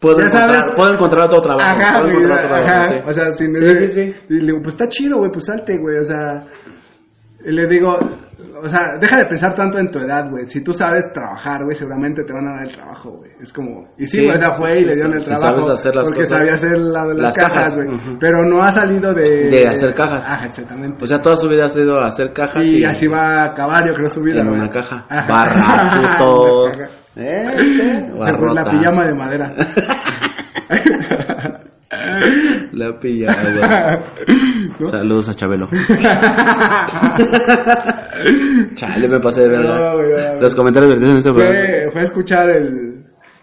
[0.00, 0.70] Puedo, Ya encontrar, sabes.
[0.72, 1.68] puedo encontrar otro trabajo.
[1.78, 2.64] ajá, güey, encontrar otro ajá.
[2.64, 2.94] trabajo, sí.
[3.06, 4.14] O sea, sin Sí, sí, sí.
[4.30, 6.44] Y le digo, pues está chido, güey, pues salte, güey, o sea.
[7.44, 7.96] Y le digo,
[8.62, 10.46] o sea, deja de pensar tanto en tu edad, güey.
[10.46, 13.30] Si tú sabes trabajar, güey, seguramente te van a dar el trabajo, güey.
[13.40, 13.88] Es como.
[13.96, 15.60] Y sí, Sí, güey, o sea, fue y sí, le dieron sí, el sí trabajo.
[15.62, 16.38] sabes hacer las porque cosas.
[16.38, 17.88] sabía hacer la de las, Las cajas, güey.
[17.94, 18.18] ujú.
[18.20, 19.48] Pero no ha salido de.
[19.50, 20.28] De hacer cajas.
[20.28, 21.02] Ajá, exactamente.
[21.02, 23.80] O sea, toda su vida ha sido hacer cajas y, y, así va a acabar,
[23.86, 24.60] yo creo, su vida, en güey.
[24.60, 25.06] una caja.
[25.08, 25.32] Ajá.
[25.32, 26.64] Barra, puto.
[26.72, 26.90] Caja.
[27.16, 27.58] ¿Eh?
[27.58, 29.54] Se la pijama de madera.
[32.72, 32.90] La.
[34.78, 34.86] ¿No?
[34.86, 35.68] Saludos a Chabelo.
[38.74, 39.58] Chale, me pasé de.
[39.58, 40.40] No, güey.
[40.40, 41.58] Los comentarios vertidos en este programa.
[41.58, 42.89] Fue, fue a escuchar el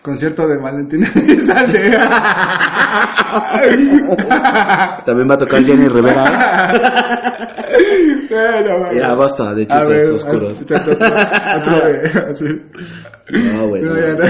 [0.08, 1.91] concierto de Valentina Elizalde.
[5.06, 6.24] También va a tocar Jenny Rivera.
[8.30, 8.96] Bueno, güey.
[8.96, 10.62] Mira, basta de chistes ver, oscuros.
[12.30, 12.46] así.
[13.32, 13.82] No, güey.
[13.82, 14.26] No, ya no.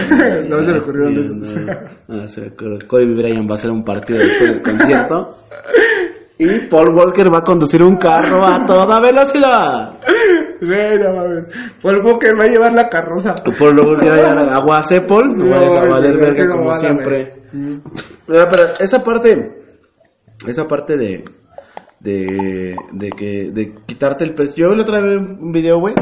[0.55, 1.55] No se me ocurrieron No, esos.
[1.55, 1.73] no.
[2.07, 2.77] No, se ocurrió.
[2.87, 5.35] Cody Bryant va a hacer un partido después del concierto.
[6.37, 9.93] Y Paul Walker va a conducir un carro a toda velocidad.
[10.61, 11.53] Güey, no mames.
[11.81, 13.33] Paul Walker va a llevar la carroza.
[13.57, 15.37] Paul Walker va a llevar agua a Paul.
[15.37, 17.33] No vayas a valer verga que no como siempre.
[17.53, 17.75] Mm.
[18.27, 19.51] Pero, pero esa parte,
[20.47, 21.23] esa parte de,
[21.99, 24.55] de, de que, de quitarte el peso.
[24.57, 25.93] Yo la otra vez un video, güey,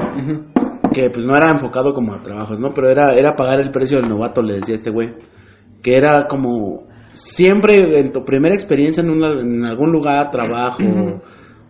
[0.93, 2.73] que pues no era enfocado como a trabajos, ¿no?
[2.73, 5.13] Pero era, era pagar el precio del novato, le decía este güey.
[5.83, 10.79] Que era como, siempre en tu primera experiencia en, una- en algún lugar, trabajo,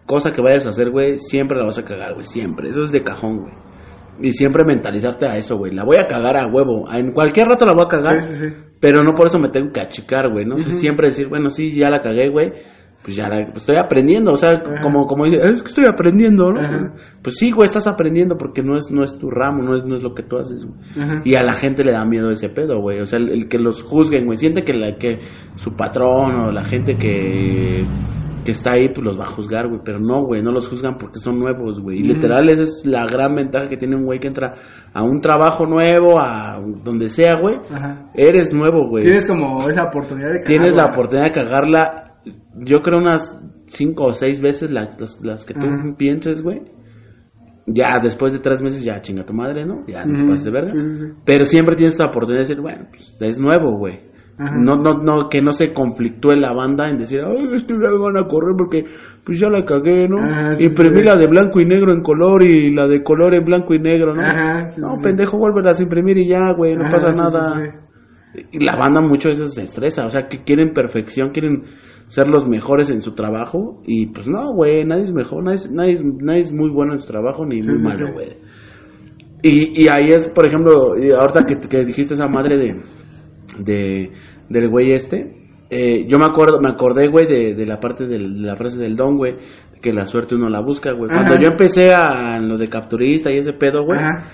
[0.06, 2.70] cosa que vayas a hacer, güey, siempre la vas a cagar, güey, siempre.
[2.70, 3.54] Eso es de cajón, güey.
[4.22, 5.74] Y siempre mentalizarte a eso, güey.
[5.74, 6.86] La voy a cagar a huevo.
[6.92, 8.22] En cualquier rato la voy a cagar.
[8.24, 8.54] Sí, sí, sí.
[8.80, 10.56] Pero no por eso me tengo que achicar, güey, ¿no?
[10.56, 12.54] O sea, siempre decir, bueno, sí, ya la cagué, güey.
[13.04, 16.52] Pues ya la, pues estoy aprendiendo, o sea, como, como dice, es que estoy aprendiendo,
[16.52, 16.60] ¿no?
[16.60, 16.94] Ajá.
[17.22, 19.96] Pues sí, güey, estás aprendiendo porque no es, no es tu ramo, no es, no
[19.96, 21.22] es lo que tú haces, güey.
[21.24, 23.02] Y a la gente le da miedo ese pedo, güey.
[23.02, 24.38] O sea, el, el que los juzguen, güey.
[24.38, 25.20] Siente que, la, que
[25.56, 27.86] su patrón o la gente que,
[28.46, 29.82] que está ahí, pues los va a juzgar, güey.
[29.84, 32.00] Pero no, güey, no los juzgan porque son nuevos, güey.
[32.00, 34.54] Y literal, esa es la gran ventaja que tiene un güey que entra
[34.94, 37.56] a un trabajo nuevo, a donde sea, güey.
[37.72, 38.12] Ajá.
[38.14, 39.04] Eres nuevo, güey.
[39.04, 40.94] Tienes como esa oportunidad de Tienes la cagarla.
[40.94, 42.12] oportunidad de cagarla,
[42.60, 45.96] yo creo unas cinco o seis veces la- las, las que tú Ajá.
[45.98, 46.62] pienses, güey.
[47.68, 49.84] Ya después de tres meses, ya chinga tu madre, ¿no?
[49.88, 50.30] Ya no te Ujú.
[50.30, 50.68] pases de verga.
[50.70, 51.06] Sí, sí, sí.
[51.26, 54.02] Pero siempre tienes la oportunidad de decir, bueno, pues es nuevo, güey.
[54.38, 54.56] Ajá.
[54.58, 57.90] No, no, no, que no se conflictúe la banda en decir, ay, es que ya
[57.90, 58.84] me van a correr porque
[59.24, 60.18] pues ya la cagué, ¿no?
[60.18, 61.04] Ajá, sí, Imprimí sí.
[61.06, 64.14] la de blanco y negro en color y la de color en blanco y negro,
[64.14, 64.22] ¿no?
[64.22, 67.82] Ajá, sí, no, pendejo, vuélvelas a imprimir y ya, güey, no pasa nada.
[68.52, 71.64] Y la banda mucho eso se estresa, o sea, que quieren perfección, quieren
[72.08, 75.72] ser los mejores en su trabajo y pues no, güey, nadie es mejor, nadie es,
[75.72, 78.38] nadie, es- nadie es muy bueno en su trabajo ni muy malo, güey.
[79.42, 82.82] Y, y ahí es, por ejemplo, ahorita que, que dijiste esa madre de,
[83.60, 84.12] de
[84.50, 88.42] del güey este, eh, yo me acuerdo, me acordé, güey, de, de la parte del-
[88.42, 89.36] de la frase del don, güey,
[89.82, 91.10] que la suerte uno la busca, güey.
[91.10, 91.42] Cuando Ajá.
[91.42, 94.26] yo empecé a en lo de capturista y ese pedo, güey, Ajá.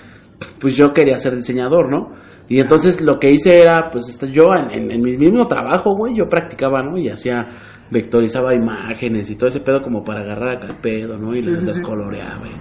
[0.60, 2.10] pues yo quería ser diseñador, ¿no?
[2.48, 5.94] Y entonces lo que hice era, pues este, yo en, en- en mi mismo trabajo,
[5.96, 6.98] güey, yo practicaba, ¿no?
[6.98, 7.46] Y hacía,
[7.90, 11.34] vectorizaba imágenes y todo ese pedo como para agarrar acá el pedo, ¿no?
[11.34, 11.82] Y Sí, las, sí, las sí.
[11.82, 12.52] coloreaba, güey.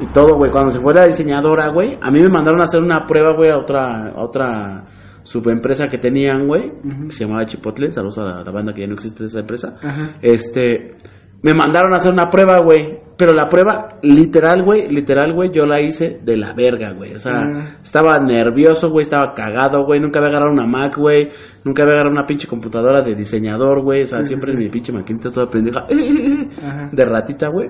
[0.00, 0.50] Y todo, güey.
[0.50, 3.50] Cuando se fue la diseñadora, güey, a mí me mandaron a hacer una prueba, güey,
[3.50, 4.84] a otra, a otra
[5.24, 6.70] subempresa que tenían, güey,
[7.06, 9.74] que se llamaba Chipotle, saludos a la, la banda que ya no existe esa empresa.
[9.82, 10.16] Ajá.
[10.22, 10.96] Este,
[11.42, 13.02] me mandaron a hacer una prueba, güey.
[13.16, 17.14] Pero la prueba, literal, güey, literal, güey, yo la hice de la verga, güey.
[17.14, 17.42] O sea,
[17.80, 20.00] estaba nervioso, güey, estaba cagado, güey.
[20.00, 21.28] Nunca había agarrado una Mac, güey.
[21.64, 24.02] Nunca había agarrado una pinche computadora de diseñador, güey.
[24.02, 24.58] O sea, Sí, siempre sí.
[24.58, 25.86] mi pinche maquinita toda pendeja.
[26.90, 27.68] De ratita, güey.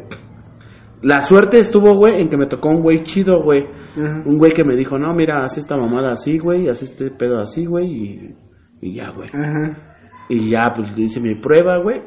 [1.04, 3.62] La suerte estuvo, güey, en que me tocó un güey chido, güey.
[3.96, 6.68] Un güey que me dijo, no, mira, así esta mamada así, güey.
[6.68, 7.86] Así este pedo así, güey.
[7.86, 8.34] Y,
[8.80, 9.28] y ya, güey.
[9.28, 9.96] Ajá.
[10.30, 12.00] Y ya, pues, le hice mi prueba, güey.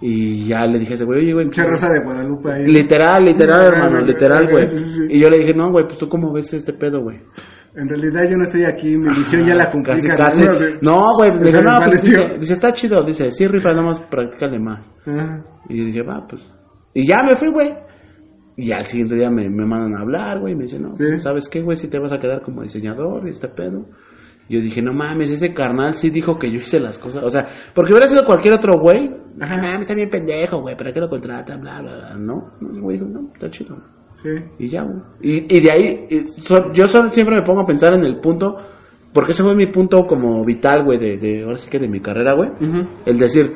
[0.00, 1.44] Y ya le dije a ese güey, oye, güey.
[1.44, 2.64] Pinche Rosa de Guadalupe ahí.
[2.64, 4.66] Literal, literal, hermano, literal, güey.
[4.66, 5.04] sí, sí, sí.
[5.10, 7.20] Y yo le dije, no, güey, pues tú cómo ves este pedo, güey.
[7.76, 9.92] En realidad yo no estoy aquí, mi misión ya la cumplí.
[9.92, 10.44] Casi, casi.
[10.82, 14.58] No, güey, me se dijo, no, pues dice, está chido, dice, sí, rifa, nomás practícale
[14.58, 14.90] más.
[15.06, 15.44] Ajá.
[15.68, 16.50] Y yo dije, va, pues.
[16.94, 17.72] Y ya me fui, güey.
[18.62, 20.54] Y al siguiente día me, me mandan a hablar, güey.
[20.54, 21.04] Me dicen, no, Sí.
[21.18, 21.76] ¿sabes qué, güey?
[21.76, 23.86] Si te vas a quedar como diseñador y este pedo.
[24.48, 27.22] Yo dije, no mames, ese carnal sí dijo que yo hice las cosas.
[27.24, 29.08] O sea, porque hubiera sido cualquier otro güey.
[29.40, 29.56] Ajá.
[29.62, 31.60] Ah, está bien pendejo, güey, ¿para qué lo contratan?
[31.60, 32.14] Bla, bla, bla.
[32.18, 33.76] No, no, el güey dijo, no, está chido.
[34.14, 34.28] Sí.
[34.58, 34.98] Y ya, güey.
[35.22, 38.18] Y, y de ahí, y so- yo solo siempre me pongo a pensar en el
[38.20, 38.56] punto,
[39.14, 42.00] porque ese fue mi punto como vital, güey, de, de, ahora sí que de mi
[42.00, 42.50] carrera, güey.
[42.50, 42.88] Ujú.
[43.06, 43.52] El decir,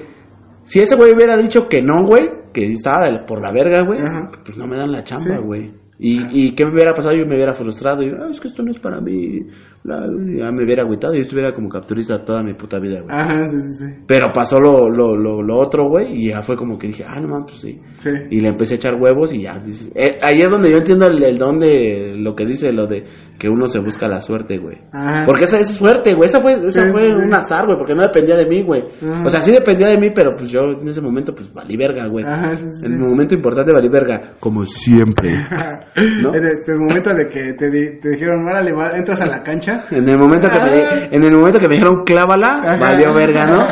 [0.62, 4.01] si ese güey hubiera dicho que no, güey, que estaba de- por la verga, güey,
[4.01, 4.31] Ajá.
[4.45, 5.43] pues no me dan la chamba, Sí.
[5.45, 5.73] güey.
[5.99, 8.62] Y, y qué me hubiera pasado, yo me hubiera frustrado, y "Ah, es que esto
[8.62, 9.40] no es para mí,
[9.87, 13.14] y ya me hubiera agüitado, yo estuviera como capturista toda mi puta vida, güey.
[13.14, 13.85] Ajá, sí, sí, sí.
[14.07, 17.20] Pero pasó lo, lo, lo, lo otro, güey, y ya fue como que dije, ah,
[17.20, 17.81] no mames, pues sí.
[17.99, 18.11] Sí.
[18.31, 19.59] Y le empecé a echar huevos y ya.
[19.64, 22.87] dice- eh, ahí es donde yo entiendo el, el don de lo que dice, lo
[22.87, 23.05] de
[23.38, 24.79] que uno se busca la suerte, güey.
[24.92, 25.25] Ajá.
[25.27, 26.27] Porque esa es suerte, güey.
[26.29, 28.83] Esa fue, esa Sí, fue sí, un azar, güey, porque no dependía de mí, güey.
[29.25, 32.07] O sea, sí dependía de mí, pero pues yo en ese momento, pues valí verga,
[32.09, 32.25] güey.
[32.25, 32.87] Ajá, sí, sí.
[32.87, 35.31] En el momento importante valí verga, como siempre.
[36.23, 36.35] ¿No?
[36.35, 39.27] En el, en el momento de que te, di- te dijeron, órale, va, entras a
[39.27, 39.73] la cancha.
[39.90, 42.76] En el momento que me, en el momento que me dijeron clávala, Ajá.
[42.80, 43.66] valió verga, ¿no?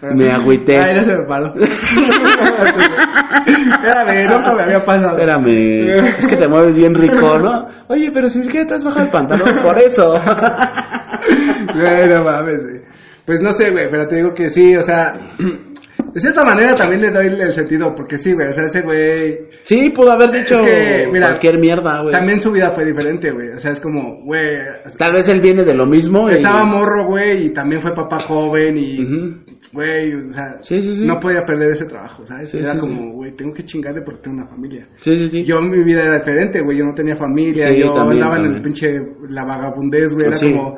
[0.14, 0.78] Me agüité.
[0.78, 1.52] Ay, no se me paró.
[3.46, 5.18] Espérame, nunca me había pasado.
[5.18, 7.66] Espérame, es que te mueves bien rico, ¿no?
[7.88, 10.12] Oye, pero si es que te has bajado el pantalón por eso.
[11.74, 12.60] Güey, no mames.
[13.26, 15.12] Pues no sé, güey, pero te digo que sí, o sea,
[16.14, 19.38] de cierta manera también le doy el sentido, porque sí, güey, o sea, ese güey,
[19.62, 22.12] Sí, pudo haber dicho Es que, mira, cualquier mierda, güey.
[22.12, 24.58] también su vida fue diferente, güey, o sea, es como, güey,
[24.98, 26.28] Tal vez él viene de lo mismo.
[26.28, 29.36] y- estaba morro, güey, y también fue papá joven y, Ujú.
[29.72, 31.06] güey, o sea, Sí, sí, sí.
[31.06, 32.54] no podía perder ese trabajo, ¿sabes?
[32.54, 34.86] Era como, güey, tengo que chingarle porque tengo una familia.
[35.00, 35.44] Sí, sí, sí.
[35.44, 38.62] Yo, mi vida era diferente, güey, yo no tenía familia, yo también, andaba en el
[38.62, 38.88] pinche,
[39.28, 40.46] la vagabundez, güey, era Sí.
[40.52, 40.76] como...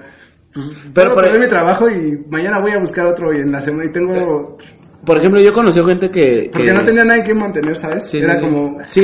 [0.53, 3.53] Pues, Pero pero por- perder mi trabajo y mañana voy a buscar otro y en
[3.53, 4.57] la semana y tengo
[5.05, 6.51] Por ejemplo, yo conocí gente que...
[6.53, 8.09] Porque que- no tenía nadie que mantener, ¿sabes?
[8.11, 8.79] Sí, Era sí, como...
[8.83, 9.03] Sí.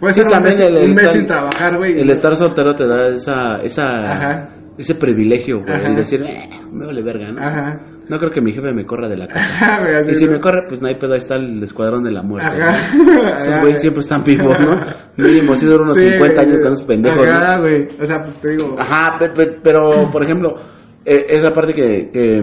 [0.00, 2.00] Puedes sí, un también mes, el- el un mes estar- sin trabajar, güey.
[2.00, 3.56] El estar soltero te da esa...
[3.62, 4.50] esa Ajá.
[4.76, 5.72] Ese privilegio, güey.
[5.72, 5.86] Ajá.
[5.86, 7.38] El decir, eh, me vale verga, ¿no?
[7.40, 7.78] Ajá.
[8.10, 9.54] No creo que mi jefe me corra de la casa.
[9.60, 10.32] Ajá, güey, y si ¿no?
[10.32, 12.48] me corre, pues no hay pedo, ahí está el escuadrón de la muerte.
[12.60, 12.96] Ajá.
[12.96, 13.34] ¿no?
[13.36, 14.76] Esos güeyes siempre están vivos, ¿no?
[15.24, 17.32] Mínimo, si duran unos Sí, 50 años con esos pendejos, ¿no?
[17.32, 17.86] Ajá, güey.
[18.00, 18.74] O sea, pues te digo...
[18.76, 20.56] Ajá, pe- pe- pero, por ejemplo,
[21.04, 22.42] eh, esa parte que, que,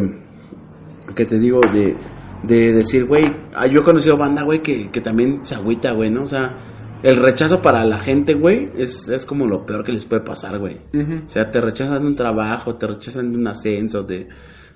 [1.13, 1.97] que te digo de,
[2.43, 6.09] de decir, güey, ah, yo he conocido banda, güey, que, que también se agüita, güey,
[6.09, 6.23] ¿no?
[6.23, 6.57] O sea,
[7.03, 10.59] el rechazo para la gente, güey, es, es como lo peor que les puede pasar,
[10.59, 10.77] güey.
[11.25, 14.27] O sea, te rechazan de un trabajo, te rechazan de un ascenso, de,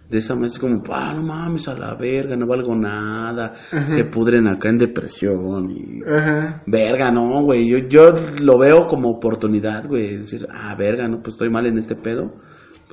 [0.09, 3.53] de esa manera, es como, ah, no mames, a la verga, no valgo nada,
[3.85, 6.01] se pudren acá en depresión y...
[6.03, 6.63] Ajá.
[6.65, 7.69] Verga, no, güey.
[7.69, 8.09] Yo, yo
[8.43, 10.17] lo veo como oportunidad, güey.
[10.17, 12.33] Decir, ah, verga, no, pues estoy mal en este pedo.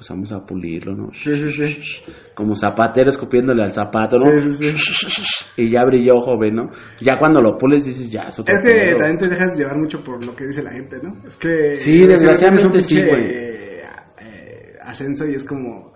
[0.02, 1.10] Pues vamos a pulirlo, ¿no?
[1.12, 2.02] Sí, sí, sí.
[2.34, 4.36] Como zapatero escupiéndole al zapato, ¿no?
[4.36, 6.70] Sí, sí, Y ya brilló, joven, ¿no?
[7.00, 8.96] Ya cuando lo pules dices, ya, es otro Es que pedo.
[8.96, 11.14] también te dejas llevar mucho por lo que dice la gente, ¿no?
[11.24, 11.76] Es que...
[11.76, 13.26] Sí, desgraciadamente sí, güey.
[13.30, 15.92] eh, ascenso y es como...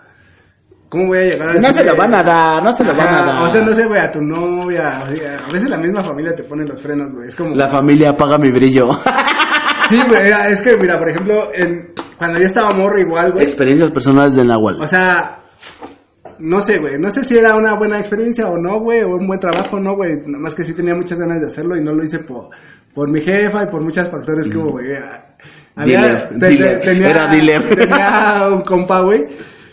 [0.88, 3.12] ¿Cómo voy a llegar a No se lo van a dar, no se lo van
[3.12, 3.42] a dar.
[3.42, 5.02] O sea, no sé, güey, a tu novia.
[5.02, 7.26] o sea, A veces la misma familia te pone los frenos, güey.
[7.26, 7.56] Es como.
[7.56, 8.90] La familia apaga mi brillo.
[9.88, 11.92] Sí, güey, es que, mira, por ejemplo, en...
[12.18, 13.44] cuando yo estaba morro igual, güey.
[13.44, 14.76] Experiencias personales de Nahual.
[14.80, 15.40] O sea,
[16.38, 16.98] no sé, güey.
[16.98, 19.94] No sé si era una buena experiencia o no, güey, o un buen trabajo, no,
[19.96, 20.16] güey.
[20.26, 22.48] Nada más que sí tenía muchas ganas de hacerlo y no lo hice por,
[22.94, 24.90] por mi jefa y por muchos factores que hubo, güey.
[24.92, 25.36] Era-
[25.76, 26.80] Dealer, te- te- dealer.
[26.80, 27.74] tenía, Era dealer.
[27.74, 29.24] tenía un compa, güey.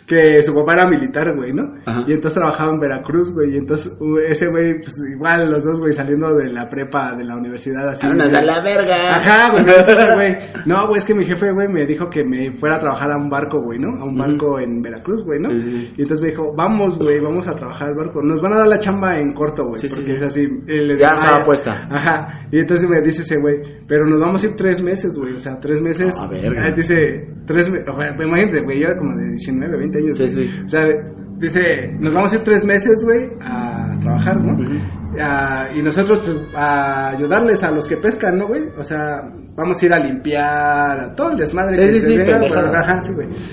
[0.05, 1.75] Que su papá era militar, güey, ¿no?
[1.85, 2.03] Ajá.
[2.07, 3.53] Y entonces trabajaba en Veracruz, güey.
[3.53, 7.23] Y entonces uh, ese güey, pues igual los dos, güey, saliendo de la prepa, de
[7.23, 8.05] la universidad, así.
[8.05, 8.37] Vámonos güey.
[8.37, 9.15] a la verga.
[9.15, 10.35] Ajá, güey, ese güey.
[10.65, 13.17] No, güey, es que mi jefe, güey, me dijo que me fuera a trabajar a
[13.17, 14.01] un barco, güey, ¿no?
[14.01, 15.49] A un barco en Veracruz, güey, ¿no?
[15.49, 15.93] Sí, sí.
[15.97, 18.21] Y entonces me dijo, vamos, güey, vamos a trabajar al barco.
[18.21, 19.77] Nos van a dar la chamba en corto, güey.
[19.77, 20.47] Sí, porque es así.
[20.67, 21.71] Ya estaba puesta.
[21.89, 22.47] Ajá.
[22.51, 23.55] Y entonces me dice ese güey,
[23.87, 25.33] pero nos vamos a ir tres meses, güey.
[25.33, 26.13] O sea, tres meses.
[26.29, 26.67] Verga.
[26.67, 27.87] Eh, Dice, tres meses.
[27.87, 30.17] Imagínate, güey, yo era como de 19, 20 años.
[30.17, 30.61] Sí, sí.
[30.65, 30.81] O sea,
[31.37, 31.61] dice,
[31.99, 34.55] nos vamos a ir tres meses, güey, a trabajar, ¿no?
[35.75, 38.63] Y nosotros pues, a ayudarles a los que pescan, ¿no, güey?
[38.77, 39.21] O sea,
[39.55, 42.99] vamos a ir a limpiar, a todo el desmadre Sí, que se venga, ajá.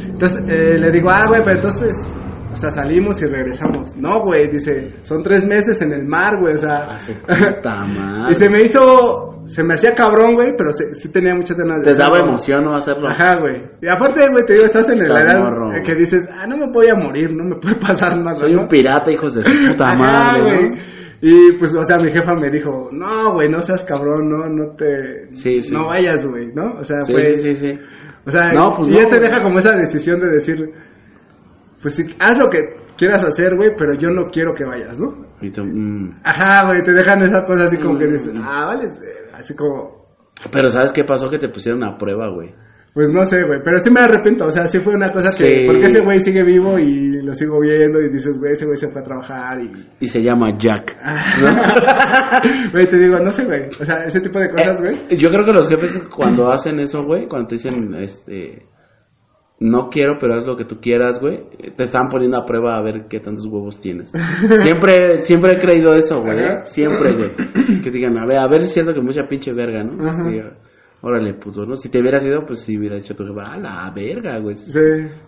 [0.02, 2.10] Entonces eh, le digo, ah, güey, pero entonces,
[2.52, 3.96] o sea, salimos y regresamos.
[3.96, 6.94] No, güey, dice, son tres meses en el mar, güey, o sea.
[6.94, 8.28] A su puta madre.
[8.30, 11.80] y se me hizo, se me hacía cabrón, güey, pero se- sí tenía muchas ganas
[11.84, 13.08] de Te daba emoción no hacerlo.
[13.08, 13.62] Ajá, güey.
[13.82, 15.70] Y aparte, güey, te digo, estás en la edad morro.
[15.84, 18.34] que dices, ah, no me voy a morir, no me puede pasar nada.
[18.36, 18.62] Soy ¿no?
[18.62, 20.68] un pirata, hijos de su puta madre, ¿no?
[20.68, 21.00] güey.
[21.22, 24.74] Y pues, o sea, mi jefa me dijo, no, güey, no seas cabrón, no, no
[24.74, 25.28] te...
[25.32, 25.70] Sí, sí.
[25.74, 26.78] No vayas, güey, ¿no?
[26.78, 27.42] O sea, Sí, pues...
[27.42, 27.78] sí, sí, sí.
[28.24, 29.28] O sea, No, pues y no, ya te güey.
[29.28, 30.56] deja como esa decisión de decir,
[31.82, 32.58] pues sí, haz lo que
[32.96, 35.26] quieras hacer, güey, pero yo no quiero que vayas, ¿no?
[35.40, 36.10] Y tú, mm.
[36.24, 38.12] Ajá, güey, te dejan esa cosa así como que Mm.
[38.12, 38.88] dices, ah, vale,
[39.34, 40.00] así como...
[40.52, 41.28] Pero ¿sabes qué pasó?
[41.28, 42.54] Que te pusieron a prueba, güey.
[42.92, 45.48] Pues no sé, güey, pero sí me arrepiento, o sea, sí fue una cosa que,
[45.48, 45.54] Sí.
[45.66, 48.90] porque ese güey sigue vivo y lo sigo viendo y dices, güey, ese güey se
[48.90, 49.70] fue a trabajar y...
[50.00, 50.96] Y se llama Jack.
[52.72, 54.96] Güey, te digo, no sé, güey, o sea, ese tipo de cosas, güey.
[55.08, 58.66] Eh, Yo creo que los jefes cuando hacen eso, güey, cuando te dicen, este,
[59.60, 61.44] no quiero, pero haz lo que tú quieras, güey,
[61.76, 64.10] te están poniendo a prueba a ver qué tantos huevos tienes.
[64.64, 66.64] Siempre, siempre he creído eso, güey, Ajá.
[66.64, 67.80] siempre, güey.
[67.82, 70.02] Que digan, a ver, a ver si es cierto que mucha pinche verga, ¿no?
[70.08, 70.24] Ajá.
[70.28, 70.52] Diga,
[71.02, 71.76] Órale, puto, ¿no?
[71.76, 74.54] Si te hubieras ido, pues sí hubiera dicho tu a la verga, güey.
[74.54, 74.78] Sí.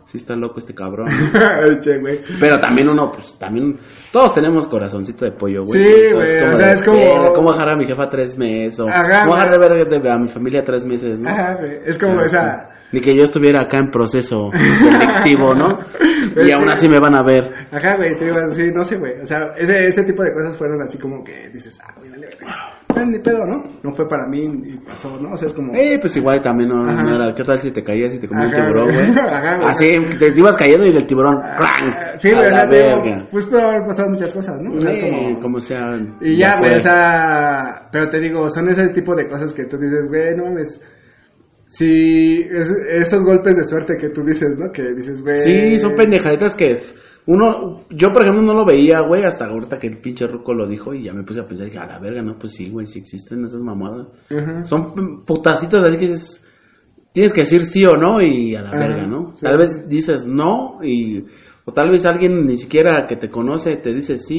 [0.04, 0.18] Sí.
[0.18, 1.06] está loco este cabrón.
[1.80, 2.20] che, güey.
[2.38, 3.78] Pero también uno, pues también,
[4.12, 5.80] todos tenemos corazoncito de pollo, güey.
[5.82, 8.36] Sí, Entonces, güey, o sea, de, es como- "Verga, ¿Cómo dejar a mi jefa tres
[8.36, 8.80] meses?
[8.80, 11.30] O Ajá, ¿Cómo dejar de ver de- a mi familia tres meses, no?
[11.30, 12.38] Ajá, güey, es como Ah, esa...
[12.38, 12.71] sí.
[12.92, 15.78] Ni que yo estuviera acá en proceso selectivo, ¿no?
[16.34, 17.42] Y aún así me van a ver.
[17.70, 19.20] Ajá, güey, te digo, sí, no sé, güey.
[19.20, 22.26] O sea, ese, ese tipo de cosas fueron así como que dices, ah, güey, dale,
[22.40, 23.06] güey.
[23.06, 23.64] Ni pedo, ¿no?
[23.82, 25.32] No fue para mí y pasó, ¿no?
[25.32, 25.74] O sea, es como...
[25.74, 27.34] Eh, pues igual también no, no era.
[27.34, 29.10] ¿Qué tal si te caías y te comía Ajá, tiburón, güey.
[29.18, 29.68] Ajá, güey.
[29.68, 31.90] Así, te ibas cayendo y el tiburón, ¡clang!
[31.92, 34.74] Ah, Sí, A güey, o sea, digo, pues puede haber pasado muchas cosas, ¿no?
[34.76, 35.38] O sea, es como...
[35.40, 35.80] como sea.
[36.20, 39.76] Y ya, güey, o sea, pero te digo, son ese tipo de cosas que tú
[39.76, 40.80] dices, güey, no mames.
[41.74, 44.70] Si es- esos golpes de suerte que tú dices, ¿no?
[44.70, 45.36] Que dices, güey.
[45.38, 46.82] Sí, son pendejaditas que
[47.26, 50.68] uno, yo por ejemplo no lo veía, güey, hasta ahorita que el pinche ruco lo
[50.68, 52.84] dijo y ya me puse a pensar, dije, a la verga, no, pues sí, güey,
[52.84, 54.08] sí existen esas mamadas.
[54.64, 56.44] Son putacitos así que dices,
[57.12, 59.32] tienes que decir sí o no y a la verga, ¿no?
[59.36, 59.46] sí.
[59.46, 61.24] Tal vez dices no y,
[61.64, 64.36] o tal vez alguien ni siquiera que te conoce te dice sí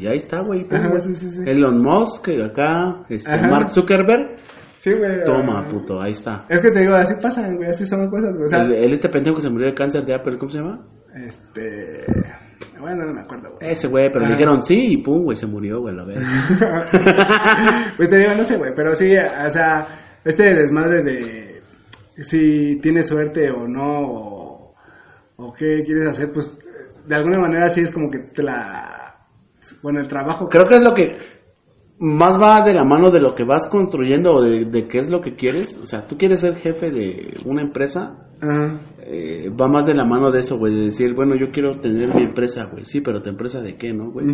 [0.00, 0.62] y ahí está, güey.
[0.70, 1.42] Ajá, sí, sí, sí.
[1.44, 3.48] Elon Musk, acá, este, Ajá.
[3.48, 4.36] Mark Zuckerberg,
[4.84, 5.24] Sí, güey.
[5.24, 6.44] toma, ah, puto, ahí está.
[6.46, 8.44] Es que te digo, así pasan, güey, así son cosas, güey.
[8.44, 10.58] O sea, el, el este pendejo que se murió de cáncer de Apple, ¿cómo se
[10.58, 10.84] llama?
[11.14, 12.04] este.
[12.78, 13.70] Bueno, no me acuerdo, güey.
[13.72, 14.34] Ese güey, pero le Ajá.
[14.34, 16.26] dijeron sí y pum, güey, se murió, güey, la verga.
[17.96, 19.86] pues te digo, no sé, güey, pero sí, o sea,
[20.22, 21.62] este desmadre de
[22.22, 24.74] si tienes suerte o no, o,
[25.36, 26.58] o qué quieres hacer, pues
[27.06, 29.16] de alguna manera sí es como que te la.
[29.82, 30.46] Bueno, el trabajo.
[30.46, 31.16] Creo que es lo que
[32.04, 35.10] más va de la mano de lo que vas construyendo o de, de qué es
[35.10, 35.78] lo que quieres.
[35.82, 38.28] O sea, tú quieres ser jefe de una empresa,
[38.98, 42.14] eh, va más de la mano de eso, güey, de decir, bueno, yo quiero tener
[42.14, 42.84] mi empresa, güey.
[42.84, 44.26] Sí, pero tu empresa de qué, ¿no, güey?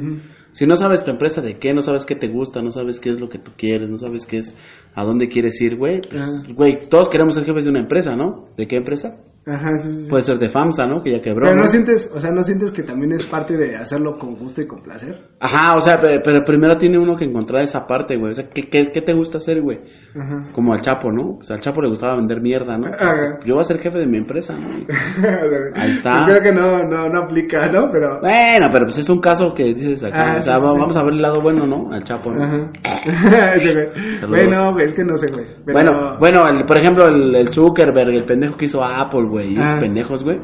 [0.50, 3.10] Si no sabes tu empresa de qué, no sabes qué te gusta, no sabes qué
[3.10, 4.56] es lo que tú quieres, no sabes qué es
[4.94, 6.00] a dónde quieres ir, güey.
[6.00, 8.48] Pues, güey, todos queremos ser jefes de una empresa, ¿no?
[8.56, 9.16] ¿De qué empresa?
[9.46, 10.10] Ajá, sí, sí.
[10.10, 11.02] Puede ser de FAMSA, ¿no?
[11.02, 11.44] Que ya quebró.
[11.46, 11.68] Pero no ¿no?
[11.68, 14.82] sientes, o sea, no sientes que también es parte de hacerlo con gusto y con
[14.82, 15.18] placer.
[15.40, 18.30] Ajá, o sea, pero, pero primero tiene uno que encontrar esa parte, güey.
[18.32, 19.80] O sea, ¿qué, qué, qué te gusta hacer, güey?
[20.14, 20.52] Ajá.
[20.52, 21.38] Como al Chapo, ¿no?
[21.38, 22.88] O sea, al Chapo le gustaba vender mierda, ¿no?
[22.88, 23.38] Ajá.
[23.44, 24.68] Yo voy a ser jefe de mi empresa, ¿no?
[25.74, 26.10] Ahí está.
[26.10, 27.84] Yo creo que no, no, no aplica, ¿no?
[27.90, 28.20] Pero.
[28.20, 30.18] Bueno, pero pues es un caso que dices acá.
[30.34, 30.78] Ah, o sea, sí, va- sí.
[30.78, 31.90] vamos a ver el lado bueno, ¿no?
[31.92, 32.44] Al Chapo, ¿no?
[32.44, 32.70] Ajá.
[34.28, 35.46] Bueno, es que no sé, güey.
[35.64, 39.54] Pero- Bueno, bueno, el- por ejemplo, el, el Zuckerberg, el pendejo que hizo Apple, güey,
[39.54, 39.78] esos Ah.
[39.80, 40.38] pendejos, güey,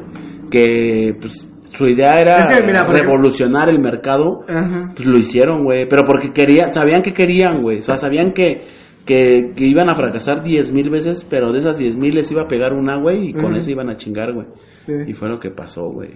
[0.49, 4.39] que pues su idea era Es que, mira, por ejemplo- revolucionar el mercado.
[4.47, 4.91] Ajá.
[4.95, 5.85] Pues lo hicieron, güey.
[5.89, 7.79] Pero porque querían, sabían que querían, güey.
[7.79, 8.61] O sea, sabían que,
[9.05, 12.43] que, que iban a fracasar diez mil veces, pero de esas diez mil les iba
[12.43, 14.47] a pegar una, güey, y con eso iban a chingar, güey.
[14.85, 14.93] Sí.
[15.07, 16.11] Y fue lo que pasó, güey.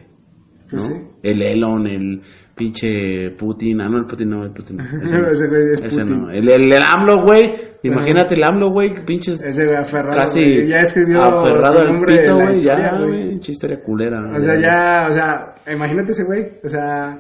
[0.72, 0.80] ¿no?
[0.80, 0.94] Sí.
[1.22, 2.22] El Elon, el
[2.56, 3.82] pinche Putin.
[3.82, 4.84] Ah, no, el Putin no, el Putin no.
[5.04, 5.30] Ese, no.
[5.30, 6.22] Ese güey es Ese Putin.
[6.22, 6.30] no.
[6.30, 7.54] El, el, el AMLO, güey.
[7.84, 8.94] Imagínate el AMLO, güey.
[9.06, 9.44] Pinches.
[9.44, 10.16] Ese güey aferrado.
[10.18, 12.62] casi güey, Ya escribió aferrado su nombre pito, güey.
[12.64, 13.08] Ya, historia, güey.
[13.10, 13.30] güey.
[13.30, 14.32] Pinche historia culera.
[14.36, 16.48] O sea, ya, o sea, imagínate ese güey.
[16.64, 17.20] O sea,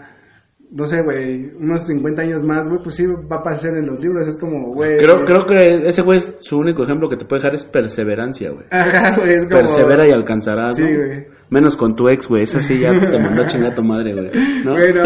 [0.73, 4.01] no sé, güey, unos 50 años más, güey, pues sí va a aparecer en los
[4.01, 4.25] libros.
[4.27, 4.95] Es como, güey.
[4.97, 8.51] Creo, creo que ese güey es su único ejemplo que te puede dejar es perseverancia,
[8.51, 8.65] güey.
[8.71, 9.57] Ajá, güey, es como.
[9.57, 10.89] Persevera y alcanzarás, Sí, ¿no?
[10.89, 11.25] güey.
[11.51, 12.43] Menos con tu ex, güey.
[12.43, 14.29] Eso sí ya te mandó chingar tu madre, güey.
[14.63, 15.01] Güey, no,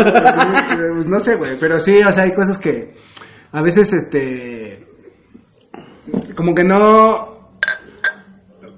[0.93, 2.93] pues, no sé, güey, pero sí, o sea, hay cosas que
[3.51, 4.87] a veces, este,
[6.35, 7.49] como que no,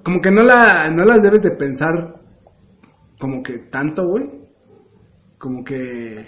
[0.01, 2.21] como que no la, no las debes de pensar
[3.19, 4.23] como que tanto, güey,
[5.37, 6.23] como que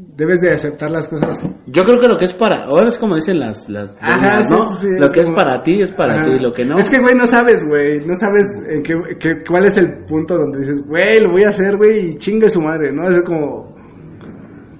[0.00, 1.44] debes de aceptar las cosas.
[1.66, 2.64] Yo creo que lo que es para...
[2.66, 3.68] Ahora es como dicen las...
[3.68, 4.64] las Ajá, sí, ¿no?
[4.64, 6.22] sí, sí, lo es que es para ti es para Ajá.
[6.30, 6.38] ti.
[6.38, 6.76] Lo que no...
[6.78, 7.98] Es que, güey, no sabes, güey.
[8.06, 11.48] No sabes en qué, qué- cuál es el punto donde dices, güey, lo voy a
[11.48, 13.08] hacer, güey, y chingue su madre, ¿no?
[13.08, 13.74] Es como,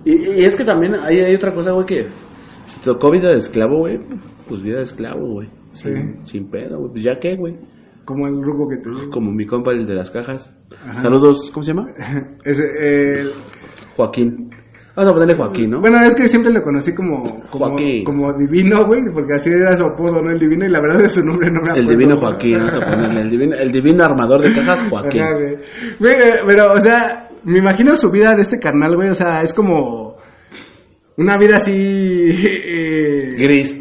[0.04, 2.08] Y, y es que también hay, hay otra cosa, güey, que...
[2.64, 3.98] Si te tocó vida de esclavo, güey,
[4.48, 5.48] pues vida de esclavo, güey.
[5.70, 5.88] Sí.
[5.90, 6.90] Sin, sin pedo, güey.
[6.92, 7.56] Pues ya qué, güey.
[8.04, 9.10] como el grupo que digo.
[9.10, 10.54] Como mi compa, el de las cajas.
[10.86, 10.98] Ajá.
[10.98, 11.88] Saludos, ¿cómo se llama?
[12.44, 12.64] Ese,
[13.20, 13.32] el-
[13.96, 14.50] Joaquín.
[14.98, 15.80] Vamos a ponerle Joaquín, ¿no?
[15.80, 18.02] Bueno, es que siempre lo conocí como, como, Joaquín.
[18.02, 20.32] como divino, güey, porque así era su apodo, ¿no?
[20.32, 21.90] El divino, y la verdad de su nombre no me el acuerdo.
[21.90, 23.20] divino Joaquín, vamos a ponerle.
[23.20, 25.22] El divino, el divino armador de cajas, Joaquín.
[25.22, 25.56] Ajá, güey.
[26.00, 26.14] Güey,
[26.48, 30.16] pero, o sea, me imagino su vida de este carnal, güey, o sea, es como
[31.16, 31.70] una vida así...
[31.76, 33.80] eh, Gris.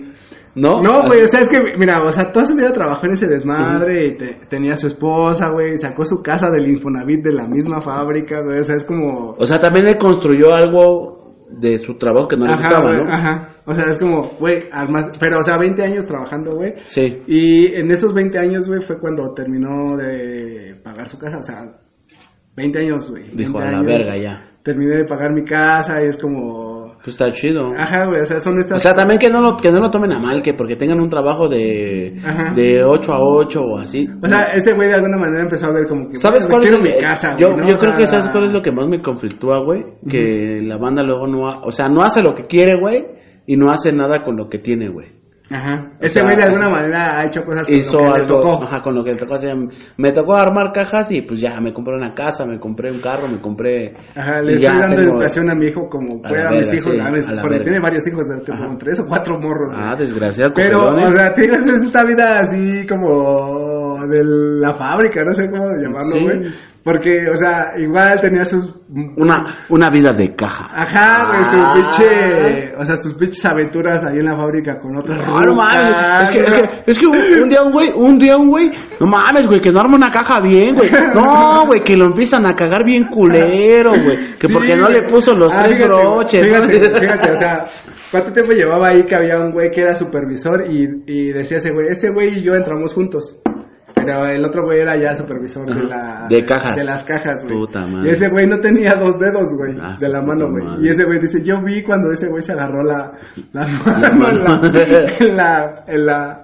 [0.58, 0.82] ¿No?
[0.82, 3.28] No, güey, o sea, es que, mira, o sea, toda su vida trabajó en ese
[3.28, 7.80] desmadre y te- tenía su esposa, güey, sacó su casa del Infonavit de la misma
[7.82, 9.36] fábrica, güey, o sea, es como...
[9.38, 13.10] O sea, también le construyó algo de su trabajo que no le Ajá, gustaba, ¿no?
[13.10, 17.22] ajá, o sea, es como, güey, armas, pero, o sea, 20 años trabajando, güey, Sí.
[17.28, 21.64] y en esos 20 años, güey, fue cuando terminó de pagar su casa, o sea,
[22.56, 23.24] 20 años, güey.
[23.34, 24.44] Dijo, 20 a la verga ya.
[24.64, 26.67] Terminé de pagar mi casa y es como...
[27.08, 27.72] Pues está chido.
[27.78, 28.76] Ajá, güey, o sea, son estas...
[28.76, 31.00] O sea, también que no lo, que no lo tomen a mal, que porque tengan
[31.00, 32.54] un trabajo de, Ajá.
[32.54, 34.06] de 8 a 8 o así.
[34.22, 36.18] O sea, este güey de alguna manera empezó a ver como que...
[36.18, 37.68] ¿Sabes cuál es lo mi casa, Yo, güey, ¿no?
[37.70, 39.86] yo O creo sea, que sabes cuál es lo que más me conflictúa, güey.
[40.06, 43.06] Que la banda luego no, ha- o sea, no hace lo que quiere, güey,
[43.46, 45.08] y no hace nada con lo que tiene, güey.
[45.50, 45.92] Ajá.
[46.00, 48.64] O Ese güey de alguna manera ha hecho cosas con Hizo lo que le tocó.
[48.64, 49.36] ajá, con lo que le tocó.
[49.36, 49.56] o sea,
[49.98, 53.28] me tocó armar cajas y pues ya, me compré una casa, me compré un carro,
[53.30, 53.94] me compré.
[54.16, 56.68] Ajá, le estoy dando tengo- educación a mi hijo como A pueda la a mis
[56.72, 57.64] verga, hijos, sí, a veces, a porque verga.
[57.64, 59.74] tiene varios hijos, como tres o cuatro morros.
[59.74, 59.80] güey.
[59.82, 60.52] Ah, desgraciado.
[60.56, 64.22] Pero, o sea, te digo, es esta vida así como de
[64.60, 66.20] la fábrica, no sé cómo llamarlo, Sí.
[66.22, 66.54] güey.
[66.88, 68.74] Porque, o sea, igual tenía sus...
[69.18, 70.70] una, una vida de caja.
[70.74, 71.74] Ajá, güey, su Ah.
[71.74, 72.74] pinche...
[72.80, 75.84] O sea, sus pinches aventuras ahí en la fábrica con otras No, no mames,
[76.24, 78.72] es que, es que, es que un, un día un güey, un día un güey,
[79.02, 80.90] no mames, güey, que no arma una caja bien, güey.
[81.14, 84.38] No, güey, que lo empiezan a cagar bien culero, güey.
[84.40, 86.42] Que Sí, porque no le puso los Ah, tres fíjate, broches.
[86.48, 86.64] ¿no?
[86.70, 87.66] Fíjate, fíjate, o sea,
[88.12, 91.72] ¿cuánto tiempo llevaba ahí que había un güey que era supervisor y, y decía ese
[91.74, 93.42] güey, ese güey y yo entramos juntos?
[94.08, 96.28] Pero el otro güey era ya supervisor de la...
[96.30, 96.76] De cajas.
[96.76, 97.58] De las cajas, güey.
[97.58, 98.08] Puta madre.
[98.10, 100.86] Y ese güey no tenía dos dedos, güey, Ah, de la mano, güey.
[100.86, 103.12] Y ese güey dice, yo vi cuando ese güey se agarró la...
[103.54, 105.18] La La mano en la...
[105.20, 105.84] En la...
[105.88, 106.44] En la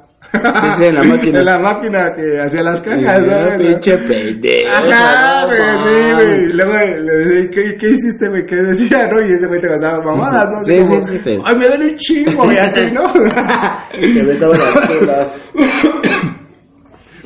[0.78, 1.40] Sí, en la máquina.
[1.42, 3.34] En la máquina que hacía las cajas, ¿no?
[3.34, 4.68] Ah, pinche pendejo.
[4.72, 6.54] Ajá, no güey, sí, güey.
[6.54, 8.46] Luego le decía, ¿qué, ¿qué hiciste, güey?
[8.48, 9.18] ¿Qué decía, no?
[9.20, 10.60] Y ese güey te contaba mamadas, ¿no?
[10.64, 13.04] Sí, como, sí, sí, te- Ay, me duele un chingo, y así, ¿no?
[13.94, 14.60] Estaban
[15.08, 16.43] las.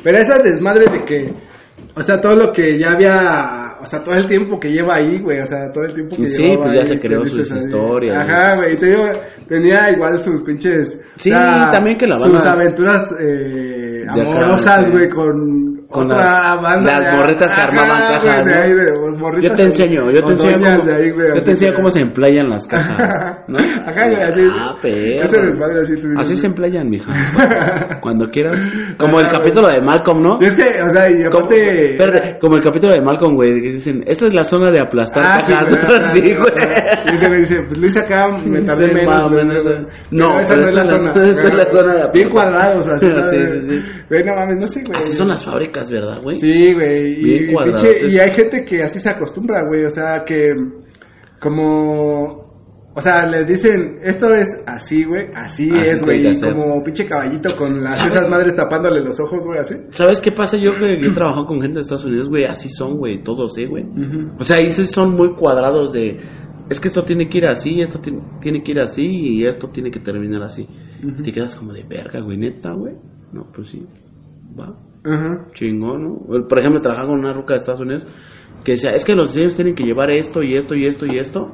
[0.02, 1.32] Pero esa desmadre de que,
[1.94, 5.20] o sea, todo lo que ya había, o sea, todo el tiempo que lleva ahí,
[5.20, 7.50] güey, o sea, todo el tiempo que Sí, llevaba pues ya ahí, se creó sus
[7.52, 9.04] historias, Ajá, güey, te digo,
[9.48, 11.00] tenía igual sus pinches...
[11.16, 14.92] Sí, también que la Sus banda- aventuras eh, amorosas, sí.
[14.92, 15.77] güey, con...
[15.90, 18.60] Con las- banda las morritas que armaban güey, cajas, de ¿no?
[18.60, 21.72] ahí, de morritas Yo te enseño, yo te enseño cómo, ahí, güey, yo te enseño
[21.76, 22.98] cómo se emplayan las cajas,
[23.48, 23.58] ¿no?
[23.58, 24.40] Güey, así.
[24.58, 25.22] Ah, perro.
[25.22, 25.92] Ese desmadre así.
[26.18, 27.10] Así se emplayan, mija.
[28.02, 28.60] Cuando quieras.
[28.98, 30.38] Como el capítulo de Malcolm, ¿no?
[30.40, 31.90] Es que, o sea, y Como, aparte...
[31.92, 35.22] espérate, como el capítulo de Malcolm, güey, que dicen, esta es la zona de aplastar
[35.24, 35.68] Ah, sí, cajas.
[35.74, 37.14] güey, ajá, Sí, güey.
[37.14, 39.28] Y güey dice, pues lo hice acá, me tardé Sí, menos.
[39.30, 39.76] güey, menos, güey.
[39.78, 41.12] Pero No, esa pero no es la zona.
[41.24, 42.30] esta es la zona de Bien apoyo.
[42.30, 43.06] cuadrados, así.
[43.06, 43.84] Sí, sí, sí.
[44.10, 44.98] Güey, no mames, no sé, güey.
[44.98, 46.36] Así son las fábricas, ¿verdad, güey?
[46.36, 47.16] Sí, güey.
[47.22, 47.82] Bien Y, cuadrados.
[47.82, 49.84] pinche- y hay gente que así se acostumbra, güey.
[49.84, 50.54] O sea, que
[51.40, 52.46] como...
[52.94, 55.26] O sea, les dicen, esto es así, güey.
[55.32, 56.20] Así Así es, güey.
[56.40, 59.74] como pinche caballito con las, esas madres tapándole los ojos, güey, así.
[59.90, 60.56] ¿Sabes qué pasa?
[60.56, 63.66] Yo que he trabajado con gente de Estados Unidos, güey, así son, güey, todos, ¿eh,
[63.66, 63.84] güey?
[64.36, 66.18] O sea, ahí sí son muy cuadrados de...
[66.68, 69.68] Es que esto tiene que ir así, esto ti- tiene que ir así y esto
[69.68, 70.66] tiene que terminar así.
[71.00, 72.94] Y te quedas como de verga, güey, neta, güey.
[73.32, 73.86] No, pues sí,
[74.58, 75.46] va, Ajá.
[75.52, 76.46] chingón, ¿no?
[76.48, 78.06] Por ejemplo, trabajaba con una ruca de Estados Unidos
[78.64, 81.18] que decía, es que los diseños tienen que llevar esto y esto y esto y
[81.18, 81.52] esto.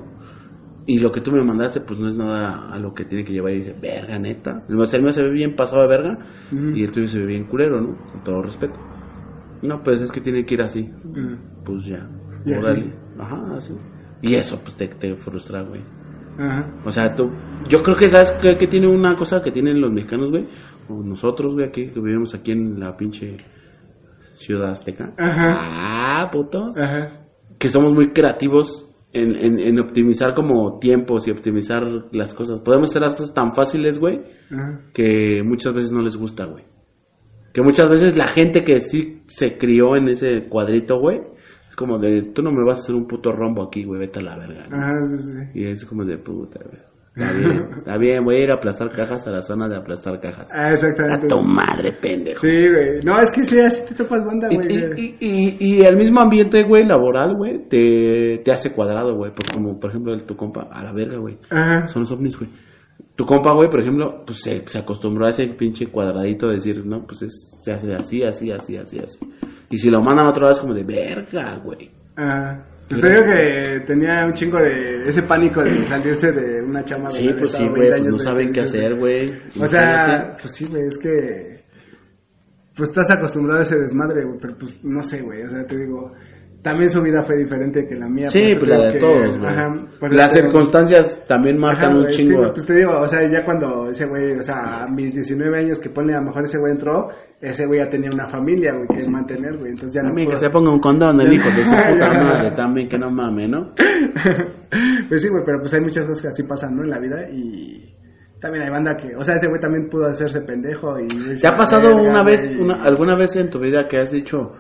[0.87, 3.33] Y lo que tú me mandaste, pues no es nada a lo que tiene que
[3.33, 3.53] llevar.
[3.53, 4.65] Y dije, verga, neta.
[4.69, 6.19] El mío se ve bien pasado de verga
[6.53, 7.97] y el tuyo se ve bien culero, ¿no?
[8.13, 8.75] Con todo respeto.
[9.63, 10.91] No, pues es que tiene que ir así.
[11.65, 12.07] Pues ya.
[12.45, 12.53] Y.
[13.19, 13.75] Ajá, así.
[14.21, 15.83] Y eso, pues te, te frustra, güey.
[16.39, 16.71] Ajá.
[16.85, 17.31] O sea, tú,
[17.69, 20.49] yo creo que sabes que, que tiene una cosa que tienen los mexicanos, güey,
[20.89, 23.37] nosotros, güey, aquí, que vivimos aquí en la pinche
[24.35, 25.13] ciudad azteca.
[25.17, 25.57] Ajá.
[26.23, 26.77] Ah, putos.
[26.79, 27.27] Ajá.
[27.59, 31.83] Que somos muy creativos en, en, en optimizar como tiempos y optimizar
[32.13, 32.61] las cosas.
[32.61, 34.21] Podemos hacer las cosas tan fáciles, güey,
[34.51, 34.81] Ajá.
[34.93, 36.65] que muchas veces no les gusta, güey.
[37.53, 41.21] Que muchas veces la gente que sí se crió en ese cuadrito, güey,
[41.69, 44.19] es como de, tú no me vas a hacer un puto rombo aquí, güey, vete
[44.19, 44.65] a la verga.
[44.73, 45.61] Ajá, sí, sí.
[45.61, 46.83] Y es como de puta, güey.
[47.17, 50.19] Está bien, está bien, voy a ir a aplastar cajas a la zona de aplastar
[50.19, 50.51] cajas.
[50.53, 51.29] Ah, A exactamente.
[51.29, 52.41] tu madre, pendejo.
[52.41, 53.01] Sí, güey.
[53.05, 54.67] No, es que sí, así te topas banda, güey.
[54.69, 59.31] y, y, y- y el mismo ambiente, güey, laboral, güey, te, te hace cuadrado, güey.
[59.33, 61.39] Pues como, por ejemplo, el, tu compa, a la verga, güey.
[61.51, 61.87] Ajá.
[61.87, 62.51] Son los ovnis, güey.
[63.15, 66.85] Tu compa, güey, por ejemplo, pues se, se acostumbró a ese pinche cuadradito de decir,
[66.85, 69.21] no, pues es, se hace así, así, así, así, así.
[69.71, 71.91] Y si lo mandan a lado es como de verga, güey.
[72.17, 72.67] Ajá.
[72.89, 77.05] Pues te digo que tenía un chingo de ese pánico de salirse de una chama
[77.05, 79.27] de Sí, pues sí, güey, 20 pues no saben qué hacer, güey.
[79.61, 81.65] O sea, pues sí, güey, es que
[82.77, 85.77] pues estás acostumbrado a ese desmadre, güey, pero pues no sé, güey, o sea, te
[85.79, 86.13] digo,
[86.65, 88.27] también su vida fue diferente que la mía.
[88.29, 90.17] Sí, pues la de que- todos, güey.
[90.17, 92.39] Las circunstancias también marcan Ajá, un güey, sí, chingo.
[92.39, 95.59] güey, pues te digo, o sea, ya cuando ese güey, o sea, a mis 19
[95.59, 98.73] años que pone, a lo mejor ese güey entró, ese güey ya tenía una familia,
[98.73, 101.51] güey, que mantener, güey, entonces ya no También que se ponga un condón el hijo
[101.51, 103.75] de su puta madre también, que no mame, ¿no?
[105.11, 106.83] pues sí, güey, pero pues hay muchas cosas que así pasan, ¿no?
[106.83, 107.95] En la vida y
[108.41, 111.07] también hay banda que, o sea, ese güey también pudo hacerse pendejo y...
[111.39, 114.53] ¿Te ha pasado Verga, una vez, una, alguna vez en tu vida que has dicho,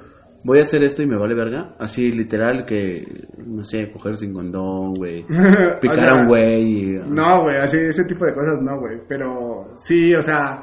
[0.44, 1.74] voy a hacer esto y me vale verga?
[1.78, 5.24] Así literal que, no sé, coger sin condón, güey.
[5.80, 6.92] Picar O sea, a un güey y...
[7.08, 9.00] No, güey, así, ese tipo de cosas no, güey.
[9.08, 10.62] Pero sí, o sea,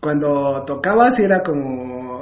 [0.00, 2.20] cuando tocaba sí era como.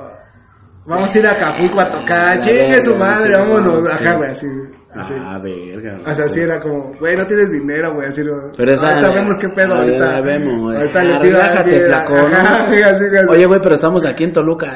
[0.87, 3.91] Vamos a ir a Acapulco a tocar, chingue su madre, sí, vámonos.
[3.91, 4.47] Ajá, güey, así.
[4.95, 5.15] así.
[5.19, 5.99] Ah, verga.
[6.11, 8.23] O sea, sí era como, güey, no tienes dinero, güey, así.
[8.57, 10.17] Pero esa- ahorita vemos qué pedo, Ah, ahorita.
[10.17, 13.05] ahorita ah, le pido a relájate, así.
[13.31, 14.67] Oye, güey, pero estamos aquí en Toluca.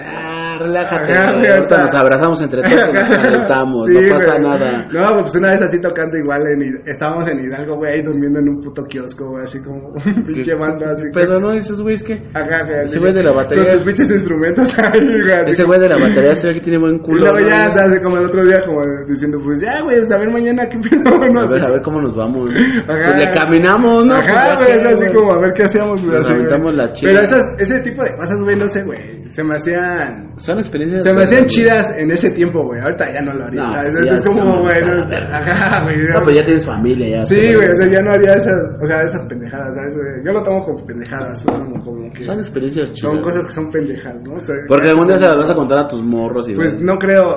[0.62, 1.12] Relájate.
[1.12, 1.50] Ajá, güey.
[1.50, 3.86] Ahorita nos abrazamos entre todos y nos calentamos.
[3.88, 4.42] Sí, no pasa güey.
[4.42, 4.88] nada.
[4.92, 8.48] No, pues una vez así tocando igual en estábamos en Hidalgo, güey, ahí durmiendo en
[8.48, 9.92] un puto kiosco, güey, así como
[10.26, 11.04] pinche banda, así.
[11.04, 13.72] que- Pero no dices, güey, es que Acá, güey, Ese güey de la batería- Con
[13.72, 15.50] tus pinches instrumentos ahí, güey.
[15.50, 17.20] ese güey de la batería se ve que tiene buen Y culo.
[17.20, 17.48] luego ¿no?
[17.48, 20.30] ya, se hace como el otro día, como diciendo, pues ya, güey, pues a ver
[20.30, 21.40] mañana qué pedo, ¿no?
[21.40, 22.50] A ver, a ver cómo nos vamos.
[22.50, 22.84] Ajá.
[22.86, 24.14] Pues le caminamos, ¿no?
[24.14, 26.16] Pues Ajá, ya güey, es así como a ver qué hacíamos, güey.
[26.16, 27.12] Nos aventamos la chinga.
[27.12, 29.24] Pero esas, ese tipo de cosas, güey, no sé, güey.
[29.26, 30.32] Se me hacían.
[30.52, 31.02] Son experiencias.
[31.02, 32.80] Se me hacían chidas en ese tiempo, güey.
[32.80, 33.62] Ahorita ya no lo haría.
[33.64, 33.94] No, ¿sabes?
[33.96, 34.76] sí, ya es como, estamos güey.
[34.76, 35.38] a la no- verga.
[35.38, 35.96] Ajá, güey.
[36.14, 37.22] No, pues ya tienes familia, ya.
[37.22, 39.94] Sí, güey, o sea, ya no haría esas, o sea, esas pendejadas, ¿sabes?
[40.24, 42.22] Yo lo tomo como pendejadas, son como que...
[42.22, 43.12] Son experiencias chidas.
[43.12, 44.34] Son cosas que son pendejadas, ¿no?
[44.34, 46.80] O sea, Porque algún día se las vas a contar a tus morros y Pues
[46.80, 47.36] no creo.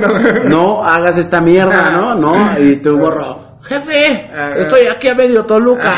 [0.00, 0.48] no.
[0.48, 2.14] no hagas esta mierda, ¿no?
[2.14, 4.54] No, y tu morro, jefe, Ajá.
[4.56, 5.92] estoy aquí a medio Toluca.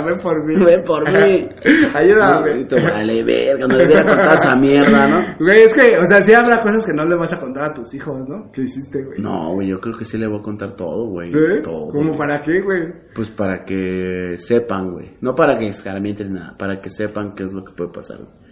[0.06, 0.54] Ven por mí.
[0.64, 1.48] Ven por mí.
[1.94, 2.60] Ayúdame.
[2.60, 5.20] Y tú, vale, verga, no le hubiera contado esa mierda, ¿no?
[5.38, 7.74] Güey, es que, o sea, sí habrá cosas que no le vas a contar a
[7.74, 8.50] tus hijos, ¿no?
[8.52, 9.20] ¿Qué hiciste, güey?
[9.20, 11.30] No, güey, yo creo que sí le voy a contar todo, güey.
[11.30, 11.38] ¿Sí?
[11.62, 11.88] Todo.
[11.92, 12.92] ¿Cómo para qué, güey?
[13.14, 15.16] Pues para que sepan, güey.
[15.20, 18.18] No para que escarmienten nada, para que sepan qué es lo que puede pasar.
[18.18, 18.44] güey.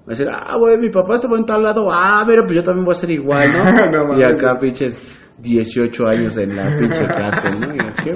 [0.00, 1.86] Va a decir, ah, güey, mi papá estuvo en tal lado.
[1.92, 3.62] Ah, pero pues yo también voy a ser igual, ¿no?
[4.08, 4.98] No y acá, pinches
[5.42, 7.74] 18 años en la pinche cárcel, ¿no?
[7.74, 8.12] Y, ¿Qué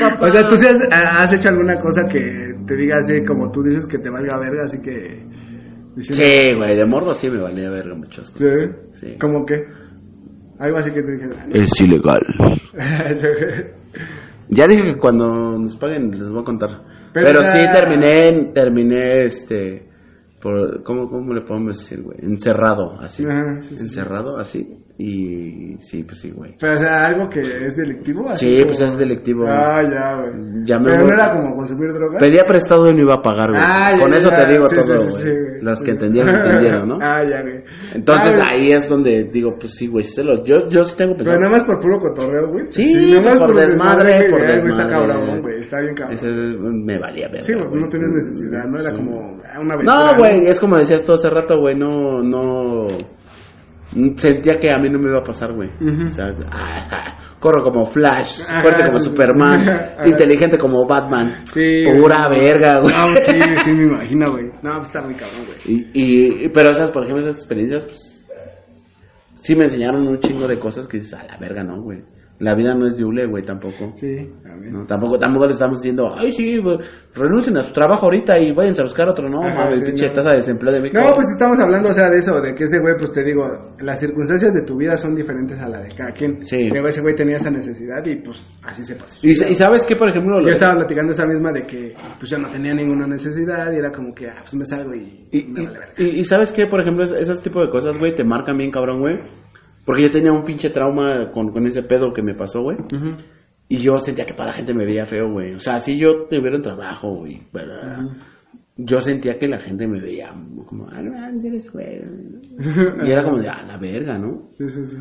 [0.00, 0.26] pasó?
[0.26, 2.20] O sea, ¿tú sí has, has hecho alguna cosa que
[2.66, 5.24] te diga así, como tú dices, que te valga verga, así que...
[5.96, 8.48] diciendo- Sí, güey, de morro sí me valía verga muchas cosas.
[8.92, 9.06] ¿Sí?
[9.06, 9.16] Sí.
[9.20, 9.64] ¿Cómo qué?
[10.58, 11.26] Algo así que te dije...
[11.26, 11.36] no.
[11.54, 12.20] Es ilegal.
[14.50, 16.70] Ya dije que cuando nos paguen les voy a contar.
[17.12, 19.86] Pero, Pero, sí terminé, terminé este,
[20.40, 22.16] por, ¿cómo, ¿cómo le podemos decir, güey?
[22.22, 23.26] Encerrado, así.
[23.26, 23.82] Ajá, sí, sí.
[23.82, 24.66] Encerrado, así.
[25.00, 26.56] Y sí, pues sí, güey.
[26.60, 28.28] Pero, o sea, algo que es delictivo.
[28.30, 29.44] así Sí, como- pues es delictivo.
[29.46, 30.64] Ah, ya, güey.
[30.64, 32.20] Ya me Pero voy- no era como consumir drogas.
[32.20, 33.62] Pedía prestado y no iba a pagar, güey.
[33.64, 34.36] Ah, ya, Con eso ya.
[34.38, 35.08] te digo Sí, todo, sí, güey.
[35.08, 35.62] sí, sí, güey.
[35.62, 36.98] Las que entendieron, entendieron, ¿no?
[37.00, 37.62] ah, ya, güey.
[37.94, 41.12] Entonces Ah, ahí es donde digo, pues sí, güey, se los, yo, yo sí tengo
[41.16, 41.40] Pero pensado.
[41.44, 42.64] nada más por puro cotorreo, güey.
[42.70, 44.92] Sí, nada más por desmadre, güey, por Está desmadre.
[44.94, 45.60] cabrón, güey.
[45.60, 46.14] Está bien cabrón.
[46.14, 48.80] Ese es- me valía verga, Sí, güey, no tienes necesidad, ¿no?
[48.80, 50.12] Era como ah, una aventura.
[50.12, 52.86] No, güey, es como decías tú hace rato, güey, no, no...
[54.16, 55.70] Sentía que a mí no me iba a pasar, güey.
[55.70, 56.26] O sea,
[57.40, 59.04] corro como Flash, Ajá, fuerte como sí.
[59.06, 59.60] Superman,
[60.06, 61.30] inteligente como Batman.
[61.44, 61.84] Sí.
[61.98, 62.94] Pura verga, güey.
[62.94, 64.46] No, sí, sí, me imagino, güey.
[64.62, 65.58] No, pues está muy cabrón, güey.
[65.94, 68.26] Y, y, pero esas, por ejemplo, esas experiencias, pues,
[69.34, 72.02] sí me enseñaron un chingo de cosas que dices, a la verga, ¿no, güey?
[72.40, 73.90] La vida no es de hule, güey, tampoco.
[73.94, 74.30] Sí.
[74.70, 76.78] No, tampoco, tampoco le estamos diciendo, ay, sí, güey,
[77.14, 79.28] renuncien a su trabajo ahorita y váyanse a buscar otro.
[79.28, 80.12] No, Ajá, mames, sí, pinche no.
[80.12, 81.00] tasa de desempleo de México.
[81.02, 83.42] No, pues estamos hablando, o sea, de eso, de que ese güey, pues te digo,
[83.80, 86.44] las circunstancias de tu vida son diferentes a la de cada quien.
[86.44, 86.68] Sí.
[86.68, 89.18] Luego ese güey tenía esa necesidad y pues así se pasó.
[89.26, 92.30] Y, y sabes qué, por ejemplo, Yo Lo- estaba platicando esa misma de que pues
[92.30, 95.44] yo no tenía ninguna necesidad y era como que, ah, pues me salgo y, Y,
[95.48, 98.22] me vale y- y sabes qué, por ejemplo, es- esos tipos de cosas, güey, te
[98.24, 99.18] marcan bien cabrón, güey.
[99.88, 102.76] Porque yo tenía un pinche trauma con, con ese pedo que me pasó, güey.
[103.68, 105.54] Y yo sentía que toda la gente me veía feo, güey.
[105.54, 107.72] O sea, si yo tuviera un trabajo, güey, pero
[108.76, 110.28] yo sentía que la gente me veía
[110.66, 112.02] como, ah, no, eres güey.
[113.06, 114.50] Y era como de, ah, la verga, ¿no?
[114.58, 114.98] Sí, sí, sí.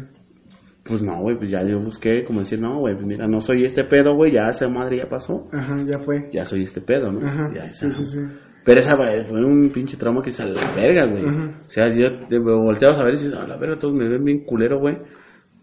[0.86, 3.66] Pues no, güey, pues ya yo busqué como decir, no, güey, pues mira, no soy
[3.66, 5.50] este pedo, güey, ya esa madre ya pasó.
[5.52, 6.30] Ajá, ya fue.
[6.32, 7.28] Ya soy este pedo, ¿no?
[7.28, 8.20] Ajá, Ya, sí, sí, sí.
[8.68, 11.24] Pero esa güey, fue un pinche trauma que sale a la verga, güey.
[11.24, 14.26] O sea, yo te volteabas a ver y dices, a la verga, todos me ven
[14.26, 14.98] bien culero, güey.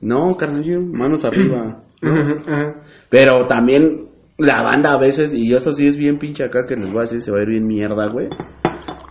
[0.01, 1.83] No, carnalillo, manos arriba.
[3.11, 6.89] Pero también la banda a veces, y esto sí es bien pinche acá que les
[6.89, 8.31] voy a decir, se va a ir bien mierda, güey.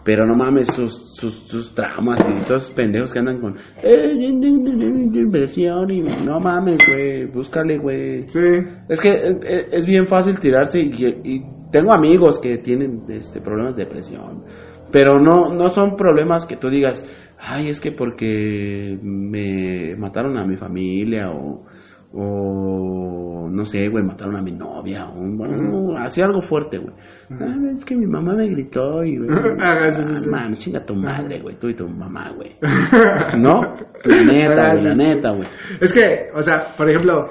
[0.04, 4.14] Pero no mames, sus, sus, sus traumas y todos esos pendejos que andan con eh,
[4.14, 8.28] inversión y no mames, güey, búscale, güey.
[8.28, 8.41] Sí.
[8.89, 11.41] Es que eh, eh, es bien fácil tirarse y, y
[11.72, 14.43] tengo amigos que tienen este problemas de depresión.
[14.91, 17.04] Pero no, no son problemas que tú digas,
[17.39, 21.66] ay, es que porque me mataron a mi familia o,
[22.14, 26.93] o no sé, güey, mataron a mi novia o bueno, así algo fuerte, güey.
[27.32, 30.30] Ah, es que mi mamá me gritó y, güey, Ajá, sí, sí, sí.
[30.32, 32.55] ah, mami, chinga tu madre, güey, tú y tu mamá, güey.
[33.41, 33.61] ¿No?
[34.05, 35.47] La neta, güey, la neta, güey.
[35.82, 37.30] Es que, o sea, por ejemplo,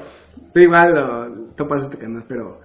[0.53, 2.61] tú igual lo, topas este canal, pero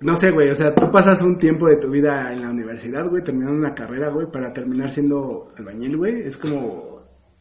[0.00, 3.08] no sé, güey, o sea, tú pasas un tiempo de tu vida en la universidad,
[3.08, 6.95] güey, terminando una carrera, güey, para terminar siendo albañil, güey, es como,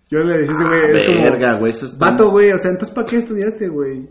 [0.09, 1.97] yo le decía a ese güey, es como, Ah, Verga, güey, eso es...
[1.97, 4.07] vato, güey, o sea, entonces, ¿para qué estudiaste, güey?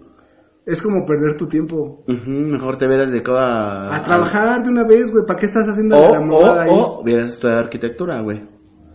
[0.66, 2.02] Es como perder tu tiempo.
[2.08, 3.94] Ujú, mejor te hubieras dedicado a...
[3.96, 6.70] A trabajar de una vez, güey, ¿para qué estás haciendo O, la mamada ahí?
[6.70, 8.42] o, o, hubieras estudiado arquitectura, güey.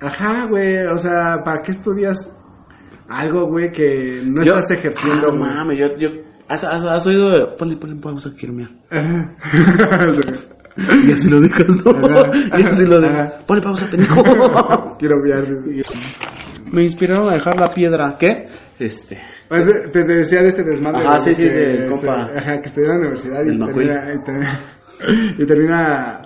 [0.01, 2.35] Ajá, güey, o sea, ¿para qué estudias
[3.07, 5.39] algo, güey, que no Yo- estás ejerciendo, Ah, güey?
[5.39, 6.09] mames, yo, yo,
[6.47, 8.71] has, has, has oído de, ponle, ponle que quiero mirar.
[8.89, 9.35] Ajá.
[11.07, 11.91] Y así lo dejas, ¿no?
[11.91, 12.29] Ajá.
[12.57, 13.43] Y así lo dejas.
[13.45, 14.23] Ponle pausa, pendejo.
[14.97, 15.43] Quiero mirar.
[16.72, 18.13] Me inspiraron a dejar la piedra.
[18.20, 18.47] ¿Qué?
[18.80, 19.20] Este.
[19.47, 21.05] Pues, Te, te decía de este desmadre.
[21.05, 22.30] Güey, sí, sí, que, del este, compa.
[22.36, 24.59] Ajá, que estudió en la universidad y termina, y, termina,
[25.39, 26.22] y termina,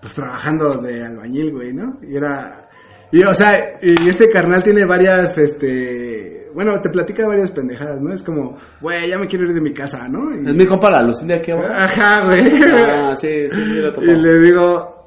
[0.00, 1.98] pues, trabajando de albañil, güey, ¿no?
[2.02, 2.64] Y era...
[3.10, 6.50] Y, o sea, y este carnal tiene varias, este...
[6.54, 8.12] Bueno, te platica varias pendejadas, ¿no?
[8.12, 10.34] Es como, güey, ya me quiero ir de mi casa, ¿no?
[10.34, 11.66] Y- Es mi compa la Lucinda abajo.
[11.74, 12.40] Ajá, güey.
[12.74, 14.06] Ah, sí, sí, sí, lo topó.
[14.10, 14.97] Y le digo,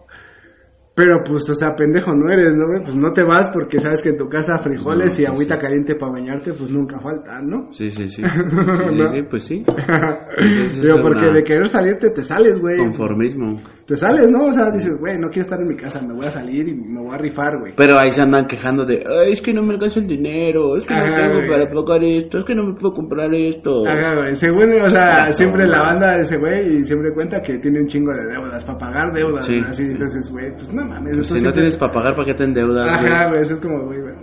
[1.03, 2.65] pero pues, o sea, pendejo no eres, ¿no?
[2.83, 5.55] Pues no te vas porque sabes que en tu casa frijoles No, y pues agüita
[5.55, 5.61] sí.
[5.61, 7.67] caliente para bañarte, pues nunca faltan, ¿no?
[7.71, 8.21] Sí, sí, sí.
[8.31, 9.07] Sí, sí, ¿No?
[9.07, 9.63] sí, pues sí.
[10.37, 12.77] Entonces, Digo, porque una- de querer salirte te sales, güey.
[12.77, 13.55] Conformismo.
[13.85, 14.45] Te sales, ¿no?
[14.45, 16.75] O sea, dices, güey, no quiero estar en mi casa, me voy a salir y
[16.75, 17.73] me voy a rifar, güey.
[17.75, 20.85] Pero ahí se andan quejando de, "Ay, es que no me alcanza el dinero, es
[20.85, 23.83] que no tengo para pagar esto, es que no me puedo comprar esto.
[23.87, 24.35] Ajá, güey.
[24.35, 27.79] Según, o sea, Claro, siempre la banda de ese güey y siempre cuenta que tiene
[27.81, 29.83] un chingo de deudas para pagar deudas, así.
[29.83, 31.13] Entonces, güey, pues no mames.
[31.15, 32.85] Pues si no tienes para pagar, ¿para qué te endeudas?
[33.01, 33.11] güey?
[33.13, 34.13] Ajá, güey, eso es como, güey, güey.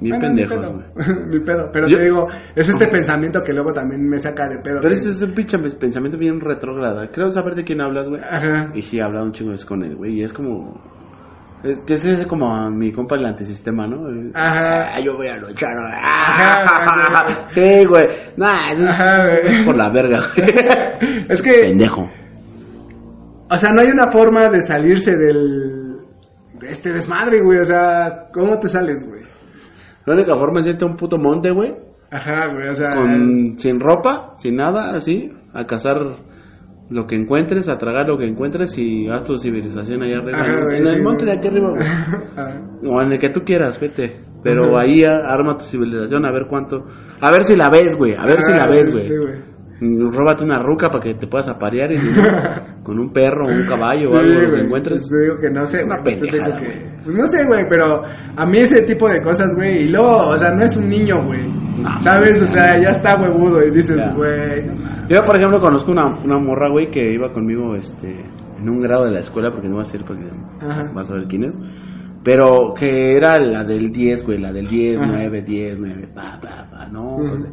[0.00, 1.70] Bien Bueno, pendejos, pedo, Ni pedo.
[1.72, 4.78] Pero Yo- te digo, es este pensamiento que luego también me saca de pedo.
[4.80, 4.92] Pero güey.
[4.94, 7.08] ese es un pinche pensamiento bien retrógrada.
[7.10, 8.20] Creo saber de quién hablas, güey.
[8.22, 8.70] Ajá.
[8.74, 10.18] Y sí, habla un chingo es con él, güey.
[10.18, 10.80] Y es como.
[11.62, 14.06] Es que ese es como a mi compa el antisistema, ¿no?
[14.34, 14.88] Ajá.
[14.94, 15.72] Ah, yo voy a luchar.
[15.78, 17.36] Ajá, güey.
[17.46, 18.06] sí, güey.
[18.36, 19.64] Nah, eso es- güey.
[19.64, 21.24] por la verga, güey.
[21.30, 22.02] Es que, Pendejo.
[23.50, 25.83] o sea, no hay una forma de salirse del.
[26.68, 27.58] Este desmadre, güey.
[27.58, 29.22] O sea, ¿cómo te sales, güey?
[30.06, 31.74] La única forma es irte a un puto monte, güey.
[32.10, 32.94] Ajá, güey, o sea.
[32.94, 35.32] Con, sin ropa, sin nada, así.
[35.52, 35.96] A cazar
[36.90, 40.38] lo que encuentres, a tragar lo que encuentres y haz tu civilización allá arriba.
[40.38, 41.34] Ajá, güey, en el monte güey.
[41.34, 41.82] de aquí arriba, güey.
[42.36, 42.60] Ajá.
[42.86, 44.20] O en el que tú quieras, vete.
[44.42, 44.82] Pero Ajá.
[44.82, 46.84] ahí arma tu civilización, a ver cuánto.
[47.20, 48.14] A ver si la ves, güey.
[48.14, 49.02] A ver si la ves, sí, güey.
[49.04, 49.53] Sí, güey.
[49.80, 51.96] Róbate una ruca para que te puedas aparear y
[52.84, 55.08] con un perro o un caballo o Sí, algo lo que encuentres.
[55.08, 56.94] Te digo que no sé, Es una güey, te digo pendejada, que-.
[57.04, 58.02] Pues no sé, güey, pero
[58.36, 61.24] a mí ese tipo de cosas, güey, y luego, o sea, no es un niño,
[61.26, 61.46] güey.
[61.78, 62.40] No, ¿Sabes?
[62.40, 65.08] O sea, ya está huevudo y dices, güey, no.
[65.08, 68.24] Yo, por ejemplo, conozco una, una morra, güey, que iba conmigo este,
[68.58, 70.30] en un grado de la escuela, porque no va a ser porque
[70.62, 70.90] Ajá.
[70.94, 71.58] vas a ver quién es.
[72.22, 75.10] Pero que era la del 10, güey, la del 10, Ajá.
[75.12, 77.28] 9, 10, 9, pa, pa, pa, no, Ujú.
[77.28, 77.44] pues,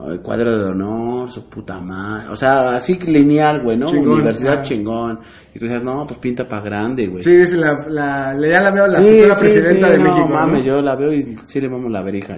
[0.00, 2.28] ay, cuadro de honor, su puta madre.
[2.30, 3.86] O sea, así lineal, güey, ¿no?
[3.86, 5.20] Chingón, Universidad chingón.
[5.54, 7.20] Y tú dices, no, pues pinta pa' grande, güey.
[7.20, 10.04] Sí, dice la, la, ya la veo la Sí, futura sí, presidenta sí, de no,
[10.14, 10.28] México.
[10.28, 10.72] mames, ¿no?
[10.74, 12.36] yo la veo y sí le vamos la verija.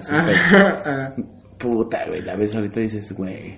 [1.59, 3.57] Puta, güey, la ves ahorita y dices, güey.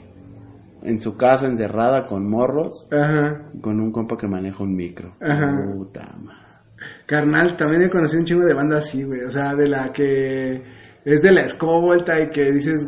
[0.83, 3.49] En su casa encerrada con morros, Ajá.
[3.61, 5.15] con un compa que maneja un micro.
[5.19, 5.57] Ajá.
[5.73, 6.37] Puta madre.
[7.07, 9.21] Carnal, también he conocido un chingo de banda así, güey.
[9.23, 10.61] O sea, de la que
[11.03, 12.87] es de la escolta y que dices,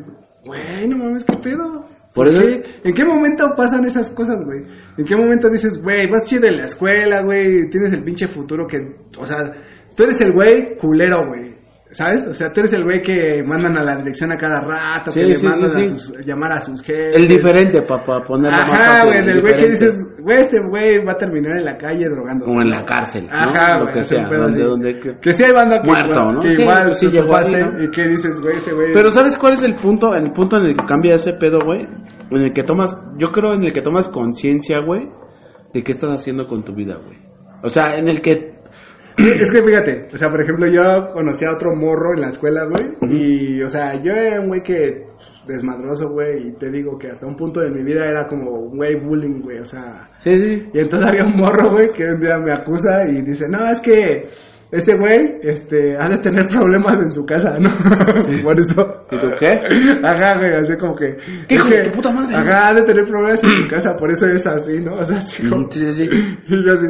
[0.50, 1.86] güey, no mames, qué pedo.
[2.14, 2.64] Por eso- qué?
[2.84, 4.64] ¿En qué momento pasan esas cosas, güey?
[4.98, 8.66] ¿En qué momento dices, güey, vas chido en la escuela, güey, tienes el pinche futuro
[8.68, 8.78] que,
[9.20, 9.52] o sea,
[9.96, 11.54] tú eres el güey culero, güey.
[11.92, 12.28] ¿Sabes?
[12.28, 15.22] O sea, tú eres el güey que mandan a la dirección a cada rato, Sí,
[15.22, 15.98] que le sí, mandan sí, a sí.
[15.98, 17.16] sus, llamar a sus jefes.
[17.18, 21.04] El diferente, papá, ponerlo más Ajá, fácil, güey, el güey que dices, güey, este güey
[21.04, 22.54] va a terminar en la calle drogándose.
[22.56, 23.32] O en la cárcel, ¿no?
[23.36, 26.10] Ajá, Lo güey, que sea, pedo donde- donde que- Que sí hay banda que Muerto,
[26.20, 26.42] igual, ¿no?
[26.42, 27.84] que Sí, igual sí tú llegó ahí, ¿no?
[27.84, 28.94] y que dices, güey, este güey...
[28.94, 30.14] Pero ¿sabes cuál es el punto?
[30.14, 31.88] El punto en el que cambia ese pedo, güey.
[32.30, 35.10] En el que tomas, yo creo en el que tomas conciencia, güey,
[35.74, 37.18] de qué estás haciendo con tu vida, güey.
[37.64, 38.59] O sea, en el que
[39.42, 42.62] Es que fíjate, o sea, por ejemplo, yo conocí a otro morro en la escuela,
[42.66, 45.08] güey, y, o sea, yo era un güey que
[45.46, 48.78] desmadroso, güey, y te digo que hasta un punto de mi vida era como un
[48.78, 50.64] güey bullying, güey, o sea, Sí, sí.
[50.74, 53.80] y entonces había un morro, güey, que un día me acusa y dice, no, es
[53.82, 54.30] que
[54.72, 57.70] ese güey, este, ha de tener problemas en su casa, ¿no?
[58.44, 58.86] por eso.
[59.12, 59.60] ¿Y tú qué?
[60.04, 61.18] Ajá, güey, así como que...
[61.48, 62.36] ¿Qué hijo de tu puta madre?
[62.36, 64.98] Ajá, ha de tener problemas en su casa, por eso es así, ¿no?
[64.98, 65.66] O sea, así como...
[65.72, 66.10] Sí, sí, sí.
[66.50, 66.86] Y yo así,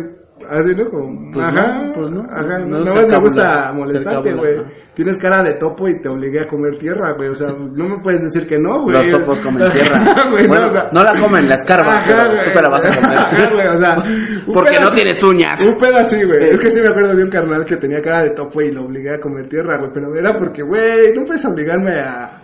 [0.49, 0.89] Así, ¿no?
[0.89, 2.21] Como, Pues ajá, no, pues no.
[2.23, 4.55] ajá, No me gusta molestarte, güey.
[4.93, 7.99] Tienes cara de topo y te obligué a comer tierra, güey, o sea, no me
[8.03, 8.95] puedes decir que no, güey.
[8.95, 9.99] Los topos comen tierra.
[10.31, 13.17] Güey, bueno, o sea, no la comen, la escarban, pero la vas a comer.
[13.17, 13.95] Ajá, güey, o sea,
[14.53, 15.65] Porque no tienes uñas.
[15.65, 16.39] Un pedo así, güey.
[16.39, 16.45] Sí.
[16.51, 18.85] Es que sí me acuerdo de un carnal que tenía cara de topo y lo
[18.85, 19.91] obligué a comer tierra, güey.
[19.93, 22.38] Pero era porque, güey, no puedes obligarme a.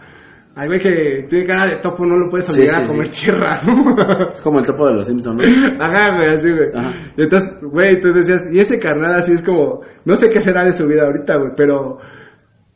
[0.55, 3.25] Al güey que tiene cara de topo no lo puedes obligar sí, a comer sí.
[3.25, 4.31] tierra, ¿no?
[4.31, 5.83] Es como el topo de los Simpsons, ¿no?
[5.83, 6.69] Ajá, güey, así, güey.
[6.73, 6.91] Ajá.
[7.17, 10.63] Y entonces, güey, tú decías, y ese carnal así es como, no sé qué será
[10.63, 11.97] de su vida ahorita, güey, pero,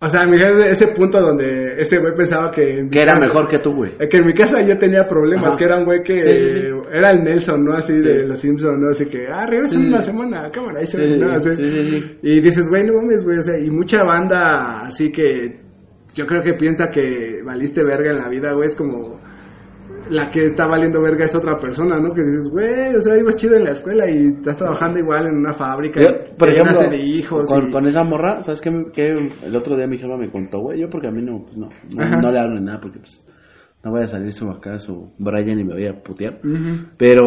[0.01, 2.83] o sea, de ese punto donde ese güey pensaba que...
[2.83, 3.93] mi Que era casa- mejor que tú, güey.
[3.97, 5.57] eh, Que en mi casa yo tenía problemas, Ajá.
[5.57, 6.15] que era un güey que
[6.91, 7.75] era el Nelson, ¿no?
[7.77, 8.03] Así Sí.
[8.05, 8.89] de los Simpsons, ¿no?
[8.89, 11.31] Así que, ah, en una semana, cámara, ahí se ve, ¿no?
[11.31, 11.53] Así.
[11.53, 12.17] sí, sí, sí.
[12.23, 15.68] Y dices, güey, no mames, güey, o sea, y mucha banda así que
[16.13, 19.19] yo creo que piensa que valiste verga en la vida, güey, es como
[20.09, 22.13] la que está valiendo verga es otra persona, ¿no?
[22.13, 25.37] Que dices, güey, o sea, ibas chido en la escuela y estás trabajando igual en
[25.37, 28.71] una fábrica, Yo, y por ejemplo, de hijos con, y- con esa morra, ¿sabes qué?
[28.93, 29.13] qué?
[29.43, 31.69] El otro día mi jefa me contó, güey, yo porque a mí no, pues no,
[31.95, 33.23] no, no le hablo ni nada porque pues
[33.83, 36.39] no voy a salir su acá, su Brian y me voy a putear.
[36.97, 37.23] Pero,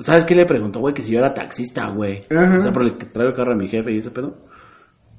[0.00, 0.94] ¿sabes qué le preguntó, güey?
[0.94, 2.22] Que si yo era taxista, güey.
[2.34, 2.56] Ajá.
[2.58, 4.34] O sea, porque traigo el carro a mi jefe y ese pedo.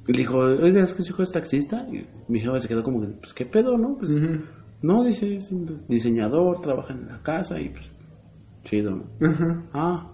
[0.08, 1.86] Y le dijo, oiga, ¿es que su hijo es taxista?
[1.91, 3.97] Y mi jefe se quedó como, que, pues, ¿qué pedo, no?
[3.97, 4.16] Pues,
[4.82, 7.91] no, dice, es un diseñador, trabaja en la casa y pues,
[8.64, 9.28] chido, ¿no?
[9.28, 9.64] Ajá.
[9.74, 10.14] Ah.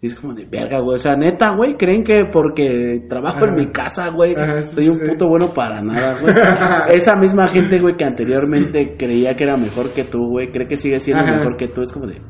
[0.00, 0.96] Y es como de verga, güey.
[0.96, 4.88] O sea, neta, güey, creen que porque trabajo en mi casa, güey, Ajá, sí, soy
[4.90, 5.04] un sí.
[5.08, 6.32] puto bueno para nada, güey.
[6.96, 10.76] Esa misma gente, güey, que anteriormente creía que era mejor que tú, güey, cree que
[10.76, 11.38] sigue siendo Ajá.
[11.38, 11.82] mejor que tú.
[11.82, 12.20] Es como de.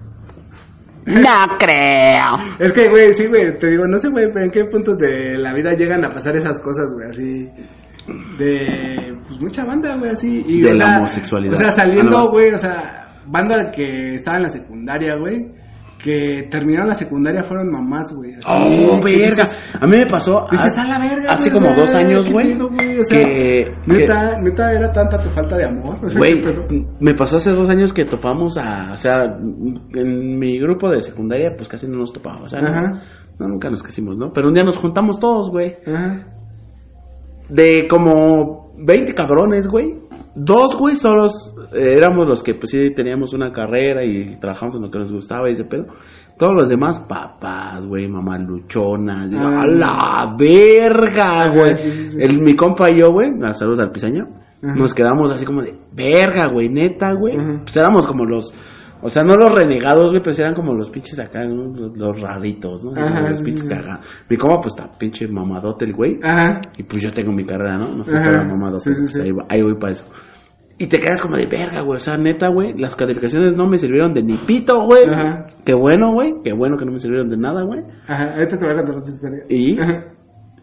[1.08, 2.56] No creo.
[2.58, 5.36] Es que, güey, sí, güey, te digo, no sé, güey, pero en qué puntos de
[5.38, 7.48] la vida llegan a pasar esas cosas, güey, así.
[8.38, 10.42] De, pues, mucha banda, güey, así.
[10.46, 11.52] Y, De o la sea, homosexualidad.
[11.52, 12.30] O sea, Ah, saliendo, no.
[12.30, 15.46] güey, o sea, banda que estaba en la secundaria, güey,
[16.02, 18.34] que terminaron la secundaria fueron mamás, güey.
[18.48, 19.44] Oh, verga.
[19.80, 20.46] A mí me pasó.
[20.50, 22.56] Dices, ha- a la verga, Hace como dos años, ¿qué güey.
[23.10, 23.64] que.
[23.86, 25.98] Neta, neta, era tanta tu falta de amor.
[26.16, 26.34] Güey,
[27.00, 29.22] me pasó hace dos años que topamos a, o sea,
[29.94, 33.02] en mi grupo de secundaria, pues casi no nos topábamos, o sea, no, Ajá.
[33.40, 34.32] no, nunca nos quisimos, ¿no?
[34.32, 36.26] Pero un día nos juntamos todos, güey, Ajá.
[37.48, 39.96] de como 20 cabrones, güey,
[40.34, 44.82] dos, güey, solos eh, éramos los que, pues sí, teníamos una carrera y trabajamos en
[44.82, 45.86] lo que nos gustaba y ese pedo.
[46.38, 49.62] Todos los demás, papás, güey, mamá luchona, digo, Ah.
[49.62, 51.74] a la verga, güey.
[51.76, 52.18] sí, sí, sí.
[52.20, 54.28] El, mi compa y yo, güey, a saludos al pisaño,
[54.62, 54.74] Ajá.
[54.74, 57.36] nos quedamos así como de, verga, güey, neta, güey.
[57.62, 58.54] Pues éramos como los,
[59.02, 61.64] o sea, no los renegados, güey, pero sí eran como los pinches acá, ¿no?
[61.74, 62.92] los, los raritos, ¿no?
[63.00, 63.68] Ajá, los pinches sí.
[63.68, 66.18] caga- Mi compa, pues está pinche mamadote el güey.
[66.22, 66.60] Ajá.
[66.76, 67.94] Y pues yo tengo mi carrera, ¿no?
[67.96, 69.32] No sé qué era mamado, sí, sí, pues sí.
[69.48, 70.04] Ahí, voy para eso.
[70.80, 71.96] Y te quedas como de verga, güey.
[71.96, 72.72] O sea, neta, güey.
[72.78, 75.04] Las calificaciones no me sirvieron de ni pito, güey.
[75.08, 75.46] Ajá.
[75.64, 76.34] Qué bueno, güey.
[76.44, 77.80] Qué bueno que no me sirvieron de nada, güey.
[78.06, 78.34] Ajá.
[78.34, 79.42] Ahorita te voy a contar otra historia.
[79.48, 80.04] Y Ajá.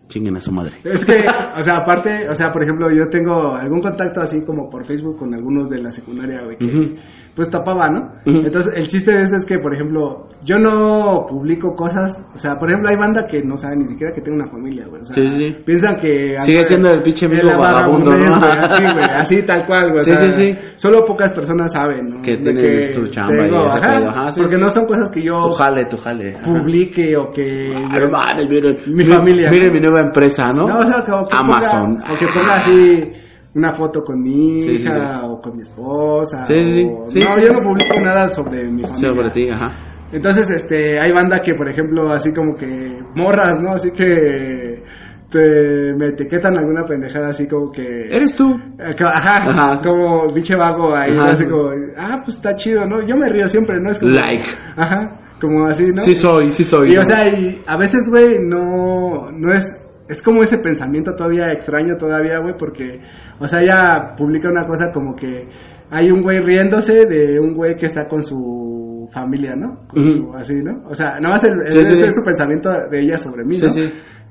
[0.08, 0.78] chinguen a su madre.
[0.86, 1.26] Es que,
[1.58, 5.18] o sea, aparte, o sea, por ejemplo, yo tengo algún contacto así como por Facebook
[5.18, 6.96] con algunos de la secundaria, güey, que.
[7.36, 8.14] Pues tapaba, ¿no?
[8.26, 12.58] Entonces, el chiste de esto es que, por ejemplo, yo no publico cosas, o sea,
[12.58, 15.06] por ejemplo, hay banda que no sabe ni siquiera que tengo una familia, güey, o
[15.06, 16.38] sea, Sí, sí, piensan que...
[16.40, 18.36] Sigue siendo el pinche amigo vagabundo, ¿no?
[18.36, 20.56] así, güey, así tal cual, güey, o Sí, sea, sí, sí.
[20.78, 22.22] solo pocas personas saben, ¿no?
[22.22, 24.62] Que tienes tu chamba y ajá, ajá, sí, porque sí.
[24.62, 26.36] no son cosas que yo Tu jale, tu jale.
[26.38, 26.44] Ajá.
[26.54, 27.44] publique o que...
[27.74, 28.78] No mames, miren.
[28.96, 29.50] Mi familia.
[29.52, 30.68] Miren mi nueva empresa, ¿no?
[30.68, 31.98] No, o sea, que, o que Amazon.
[31.98, 33.10] Ponga, o que ponga así
[33.56, 35.26] una foto con mi Sí, hija sí.
[35.28, 36.46] o con mi esposa.
[36.46, 39.12] Sí, sí, o- no, yo no publico nada sobre mi familia.
[39.12, 39.68] sobre ti, ajá.
[40.12, 43.74] Entonces, este, hay banda que, por ejemplo, así como que morras, ¿no?
[43.74, 44.84] Así que
[45.30, 48.08] te, me etiquetan alguna pendejada así como que...
[48.12, 48.52] Eres tú.
[48.80, 49.76] Eh, Ajá, Ajá.
[49.84, 51.32] como biche vago ahí, Ajá.
[51.32, 53.06] así como, ah, pues está chido, ¿no?
[53.06, 53.90] Yo me río siempre, ¿no?
[53.92, 54.12] Es como...
[54.12, 54.48] Like.
[54.78, 55.98] Ajá, como así, ¿no?
[56.02, 56.92] Sí soy, sí soy.
[56.92, 57.02] Y ¿no?
[57.02, 61.98] o sea, y a veces, güey, no, no es, es como ese pensamiento todavía extraño
[61.98, 63.00] todavía, güey, porque,
[63.40, 65.48] o sea, ella publica una cosa como que
[65.90, 69.88] hay un güey riéndose de un güey que está con su familia, ¿no?
[69.88, 70.88] Con su- así, ¿no?
[70.90, 72.08] O sea, nada más el, Sí, ese sí, sí.
[72.08, 73.70] es su pensamiento de ella sobre mí, ¿no?
[73.70, 73.84] sí.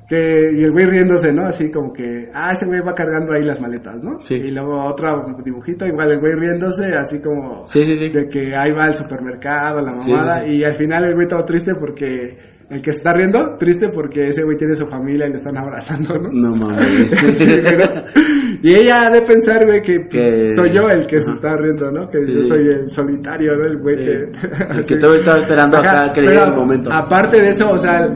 [0.06, 1.46] Que, y el güey riéndose, ¿no?
[1.46, 4.20] Así como que, ah, ese güey va cargando ahí las maletas, ¿no?
[4.20, 4.34] Sí.
[4.34, 5.08] Y luego otro
[5.42, 8.10] dibujito, igual el güey riéndose, así como, Sí, sí, sí.
[8.10, 11.74] de que ahí va al supermercado, la mamada, y al final el güey todo triste
[11.74, 12.36] porque
[12.70, 15.56] el que se está riendo, triste porque ese güey tiene su familia y le están
[15.58, 16.30] abrazando, ¿no?
[16.32, 17.06] No mames.
[17.34, 18.04] Sí, pero-
[18.62, 21.56] y ella ha de pensar, güey, que, pues, Que- soy yo el que se está
[21.56, 22.08] riendo, ¿no?
[22.08, 23.64] Que Sí, yo soy el solitario, ¿no?
[23.66, 24.04] El güey Sí.
[24.04, 24.12] que...
[24.78, 26.90] El que todo estaba esperando acá que le pero el momento.
[26.92, 28.06] Aparte de eso, o sea,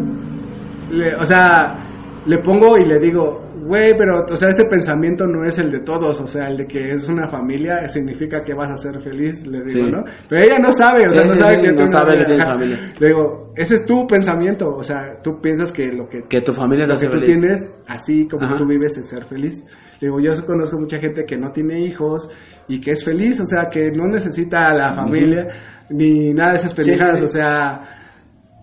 [0.90, 1.78] le, o sea,
[2.26, 5.80] le pongo y le digo, güey, pero, o sea, ese pensamiento no es el de
[5.80, 9.46] todos, o sea, el de que es una familia significa que vas a ser feliz,
[9.46, 9.80] le digo, Sí.
[9.92, 10.02] ¿no?
[10.28, 12.52] Pero ella no sabe, o sea, no sí, sabe que no tú sabe Ajá.
[12.54, 12.92] familia.
[12.98, 16.52] Le digo, ese es tu pensamiento, o sea, tú piensas que lo que, Que tu
[16.52, 17.38] familia lo que tú feliz.
[17.38, 18.56] tienes, así como Ajá.
[18.56, 19.62] tú vives, es ser feliz.
[20.00, 22.28] Le digo, yo conozco mucha gente que no tiene hijos
[22.68, 25.46] y que es feliz, o sea, que no necesita a la familia
[25.90, 27.94] ni nada de esas pendejadas, o sea...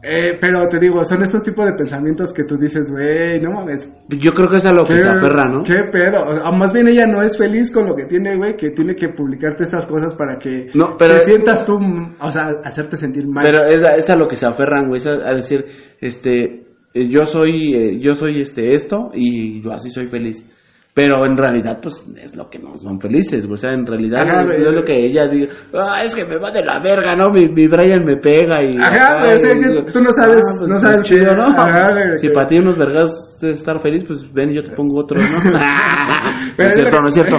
[0.07, 3.91] eh, pero te digo, son estos tipos de pensamientos que tú dices, güey, no mames,
[4.09, 5.63] Yo creo que es a lo que se aferra, ¿no?
[5.63, 6.23] ¿Qué pedo?
[6.25, 8.95] O sea, más bien ella no es feliz con lo que tiene, güey, que tiene
[8.95, 11.73] que publicarte estas cosas para que No, pero- te sientas tú,
[12.21, 13.43] o sea, hacerte sentir mal.
[13.43, 15.65] Pero es a, es a lo que se aferran, güey, es a, a decir,
[15.99, 20.49] este, eh, yo soy, eh, yo soy este esto y yo así soy feliz.
[20.95, 23.45] Pero en realidad, pues, es lo que no son felices.
[23.51, 26.37] O sea, en realidad Ajá, es, es lo que ella diga, ah, es que me
[26.37, 27.31] va de la verga, ¿no?
[27.31, 28.71] Mi, mi Brian me pega y...
[28.81, 31.43] Ajá, güey, o sea, ay, que tú no sabes- pues, no es sabes chido, ¿no?
[31.47, 35.01] ajá, si para ti unos vergas es estar feliz, pues ven y yo te pongo
[35.01, 35.27] otro, ¿no?
[36.57, 37.35] no es cierto, que- no es cierto.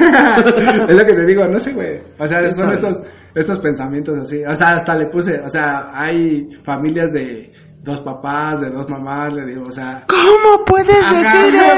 [0.88, 1.98] es lo que te digo, no sé, güey.
[2.18, 3.02] O sea, ¿Quién son estos,
[3.34, 4.42] estos pensamientos así.
[4.44, 7.50] O sea, hasta le puse, o sea, hay familias de
[7.86, 10.04] dos papás, de dos mamás, le digo, o sea...
[10.08, 11.22] ¿Cómo puedes Ajá,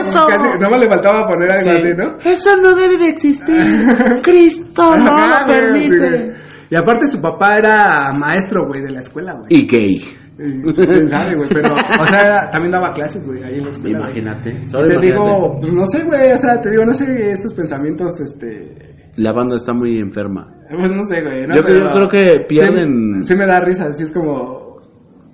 [0.03, 1.77] pues casi- no me le faltaba poner algo Sí.
[1.77, 2.19] así, ¿no?
[2.25, 3.65] Eso no debe de existir.
[4.23, 6.33] Cristo no Ajá, lo permite.
[6.35, 6.55] sí.
[6.71, 9.47] Y aparte su papá era maestro, güey, de la escuela, güey.
[9.51, 10.03] Y gay.
[10.63, 13.99] Pues, quién sabe, güey, pero, o sea, también daba clases, güey, ahí en la escuela.
[13.99, 14.51] Imagínate.
[14.53, 15.01] Te imagínate.
[15.07, 19.33] digo, pues no sé, güey, o sea, te digo, no sé, estos pensamientos, este, La
[19.33, 20.47] banda está muy enferma.
[20.71, 21.47] pues no sé, güey.
[21.47, 21.57] ¿no?
[21.57, 24.68] Yo- Pero yo creo que pierden- Sí, sí me da risa, así es como,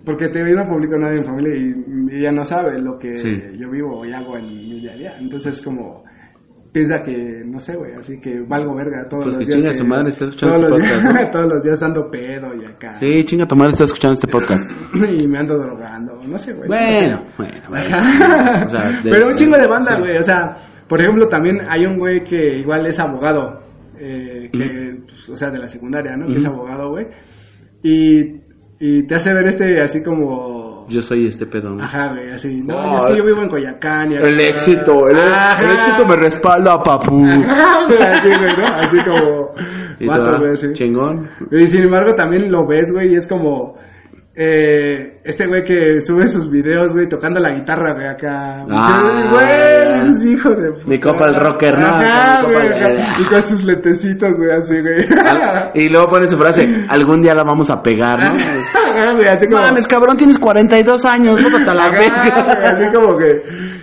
[0.04, 3.14] porque te no publico nada en mi familia y, y ella no sabe lo que
[3.14, 3.30] Sí.
[3.58, 5.12] yo vivo y hago en mi día a día.
[5.18, 6.04] Entonces, como,
[6.72, 9.62] piensa que, no sé, güey, así que valgo verga todos Pues los que días.
[9.62, 12.54] chinga su madre, está escuchando todos este los podcast, días, todos los días ando pedo
[12.54, 12.94] y acá.
[12.94, 14.76] Sí, chinga, tu madre está escuchando este podcast.
[15.22, 16.68] y me ando drogando, no sé, güey.
[16.68, 17.60] Bueno, No sé.
[17.62, 18.64] bueno, bueno.
[18.66, 20.00] O sea, de- Pero un chingo de banda, sí.
[20.00, 20.16] güey.
[20.18, 20.56] O sea,
[20.88, 23.62] por ejemplo, también hay un güey que igual es abogado.
[23.96, 26.26] eh, que, pues, o sea, de la secundaria, ¿no?
[26.26, 27.06] Que es abogado, güey.
[27.82, 28.40] Y,
[28.80, 30.86] y te hace ver este así como.
[30.88, 31.70] Yo soy este pedo.
[31.70, 31.82] ¿no?
[31.82, 32.60] Ajá, güey, así.
[32.60, 34.12] No, No, es que yo vivo en Coyacán.
[34.12, 37.24] Y El acá- éxito, el, el éxito me respalda, papu.
[37.24, 38.66] Ajá, güey, así, güey, ¿no?
[38.74, 39.50] Así como.
[39.98, 40.72] Y vato, güey, así.
[40.72, 41.30] chingón.
[41.52, 43.76] Y sin embargo también lo ves, güey, y es como...
[44.36, 48.64] Eh, este güey que sube sus videos, güey, tocando la guitarra, güey, acá.
[48.68, 50.02] Ah, güey, ya.
[50.10, 50.84] es hijo de puta.
[50.86, 51.86] Mi copa el rocker, ¿no?
[51.86, 55.06] Ajá, mi güey, copa el- y con sus letecitos, güey, así, güey.
[55.74, 58.36] Y luego pone su frase, algún día la vamos a pegar, ¿no?
[58.36, 59.62] Ajá, güey, así como...
[59.62, 62.70] Mames, cabrón, tienes 42 años, bótate a la Ajá, verga.
[62.76, 63.42] así como que...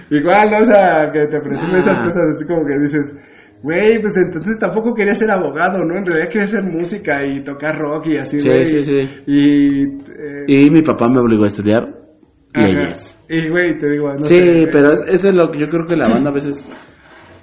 [0.09, 0.57] Igual, ¿no?
[0.57, 2.03] O sea, que te presume esas Ah.
[2.03, 3.15] cosas así como que dices...
[3.63, 5.95] Güey, pues entonces tampoco quería ser abogado, ¿no?
[5.97, 8.65] En realidad quería hacer música y tocar rock y así, Sí, güey.
[8.65, 8.99] sí, sí.
[9.27, 9.83] Y...
[9.83, 11.83] eh, Y mi papá me obligó a estudiar
[12.53, 12.67] Ajá.
[12.67, 13.23] leyes.
[13.29, 15.85] Y, güey, te digo, no sí, sé, pero es, eso es lo que yo creo
[15.87, 16.71] que la banda a veces...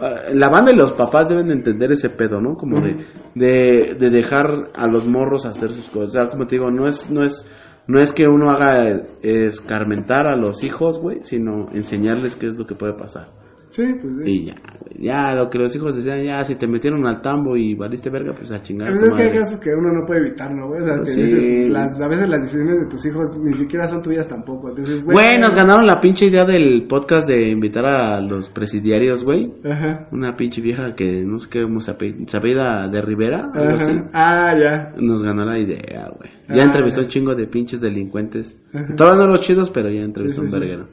[0.01, 2.55] ah, La banda y los papás deben de entender ese pedo, ¿no?
[2.57, 2.97] Como de,
[3.37, 6.09] de, de dejar a los morros hacer sus cosas.
[6.09, 7.49] O sea, como te digo, no es, no es,
[7.87, 12.57] no es que uno haga eh, escarmentar a los hijos, güey, sino enseñarles qué es
[12.59, 13.29] lo que puede pasar.
[13.71, 14.23] Sí, pues sí.
[14.25, 17.57] Y ya, güey, ya lo que los hijos decían, ya si te metieron al tambo
[17.57, 18.89] y valiste verga, pues a chingar.
[18.89, 20.81] a Pues tu es que hay casos que uno no puede evitar, ¿no, güey?
[20.81, 21.35] O sea, Pues que sí.
[21.35, 24.71] dices, las, a veces las decisiones de tus hijos ni siquiera son tuyas tampoco.
[24.71, 29.53] Entonces, Güey, nos ganaron la pinche idea del podcast de invitar a los presidiarios, güey.
[29.65, 30.09] Ajá.
[30.13, 33.91] Una pinche vieja que no sé qué, cómo se apellida, de Rivera, algo así.
[33.93, 34.11] Ajá.
[34.13, 34.93] Ah, ya.
[34.99, 36.31] Nos ganó la idea, güey.
[36.49, 37.05] Ya Ah, entrevistó ya.
[37.07, 38.59] un chingo de pinches delincuentes.
[38.73, 38.95] Ajá.
[38.97, 40.89] Todavía no los chidos, pero ya entrevistó Sí, sí, un verguero.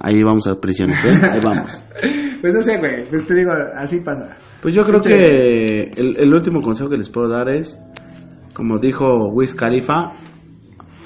[0.00, 1.08] Ahí vamos a prisiones, ¿eh?
[1.32, 1.84] Ahí vamos.
[2.44, 3.08] Pues no sé, güey.
[3.08, 4.36] Pues te digo, así pasa.
[4.60, 7.80] Pues yo creo Pinche- que el, el último consejo que les puedo dar es,
[8.54, 10.12] como dijo Wiz Khalifa,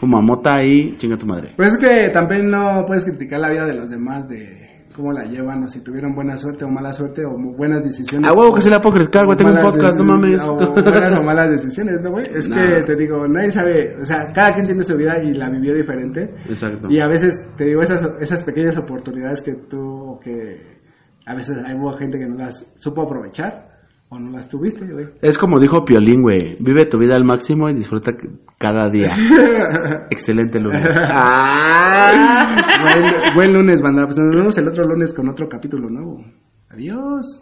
[0.00, 1.52] fuma mota y chinga tu madre.
[1.56, 4.67] Pues es que también no puedes criticar la vida de los demás de
[4.98, 8.28] cómo la llevan o si tuvieron buena suerte o mala suerte o buenas decisiones.
[8.28, 10.44] A huevo que se la puedo criticar, güey, tengo un podcast, no mames.
[10.44, 12.24] O buenas o malas decisiones, ¿no, güey?
[12.34, 15.48] Es que te digo, nadie sabe, o sea, cada quien tiene su vida y la
[15.50, 16.34] vivió diferente.
[16.48, 16.90] Exacto.
[16.90, 20.78] Y a veces, te digo, esas, esas pequeñas oportunidades que tú, o que
[21.24, 23.67] a veces hay hubo gente que no las supo aprovechar
[24.10, 25.06] o no las tuviste, güey.
[25.20, 28.12] Es como dijo Piolín, güey, vive tu vida al máximo y disfruta
[28.58, 29.14] cada día.
[30.10, 30.88] Excelente lunes.
[31.10, 32.56] Ah.
[32.82, 34.04] buen, buen lunes, banda.
[34.04, 36.24] Pues nos vemos el otro lunes con otro capítulo nuevo.
[36.70, 37.40] Adiós.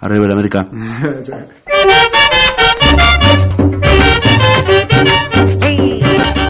[0.00, 0.68] Arriba el América.
[5.60, 6.07] Hey.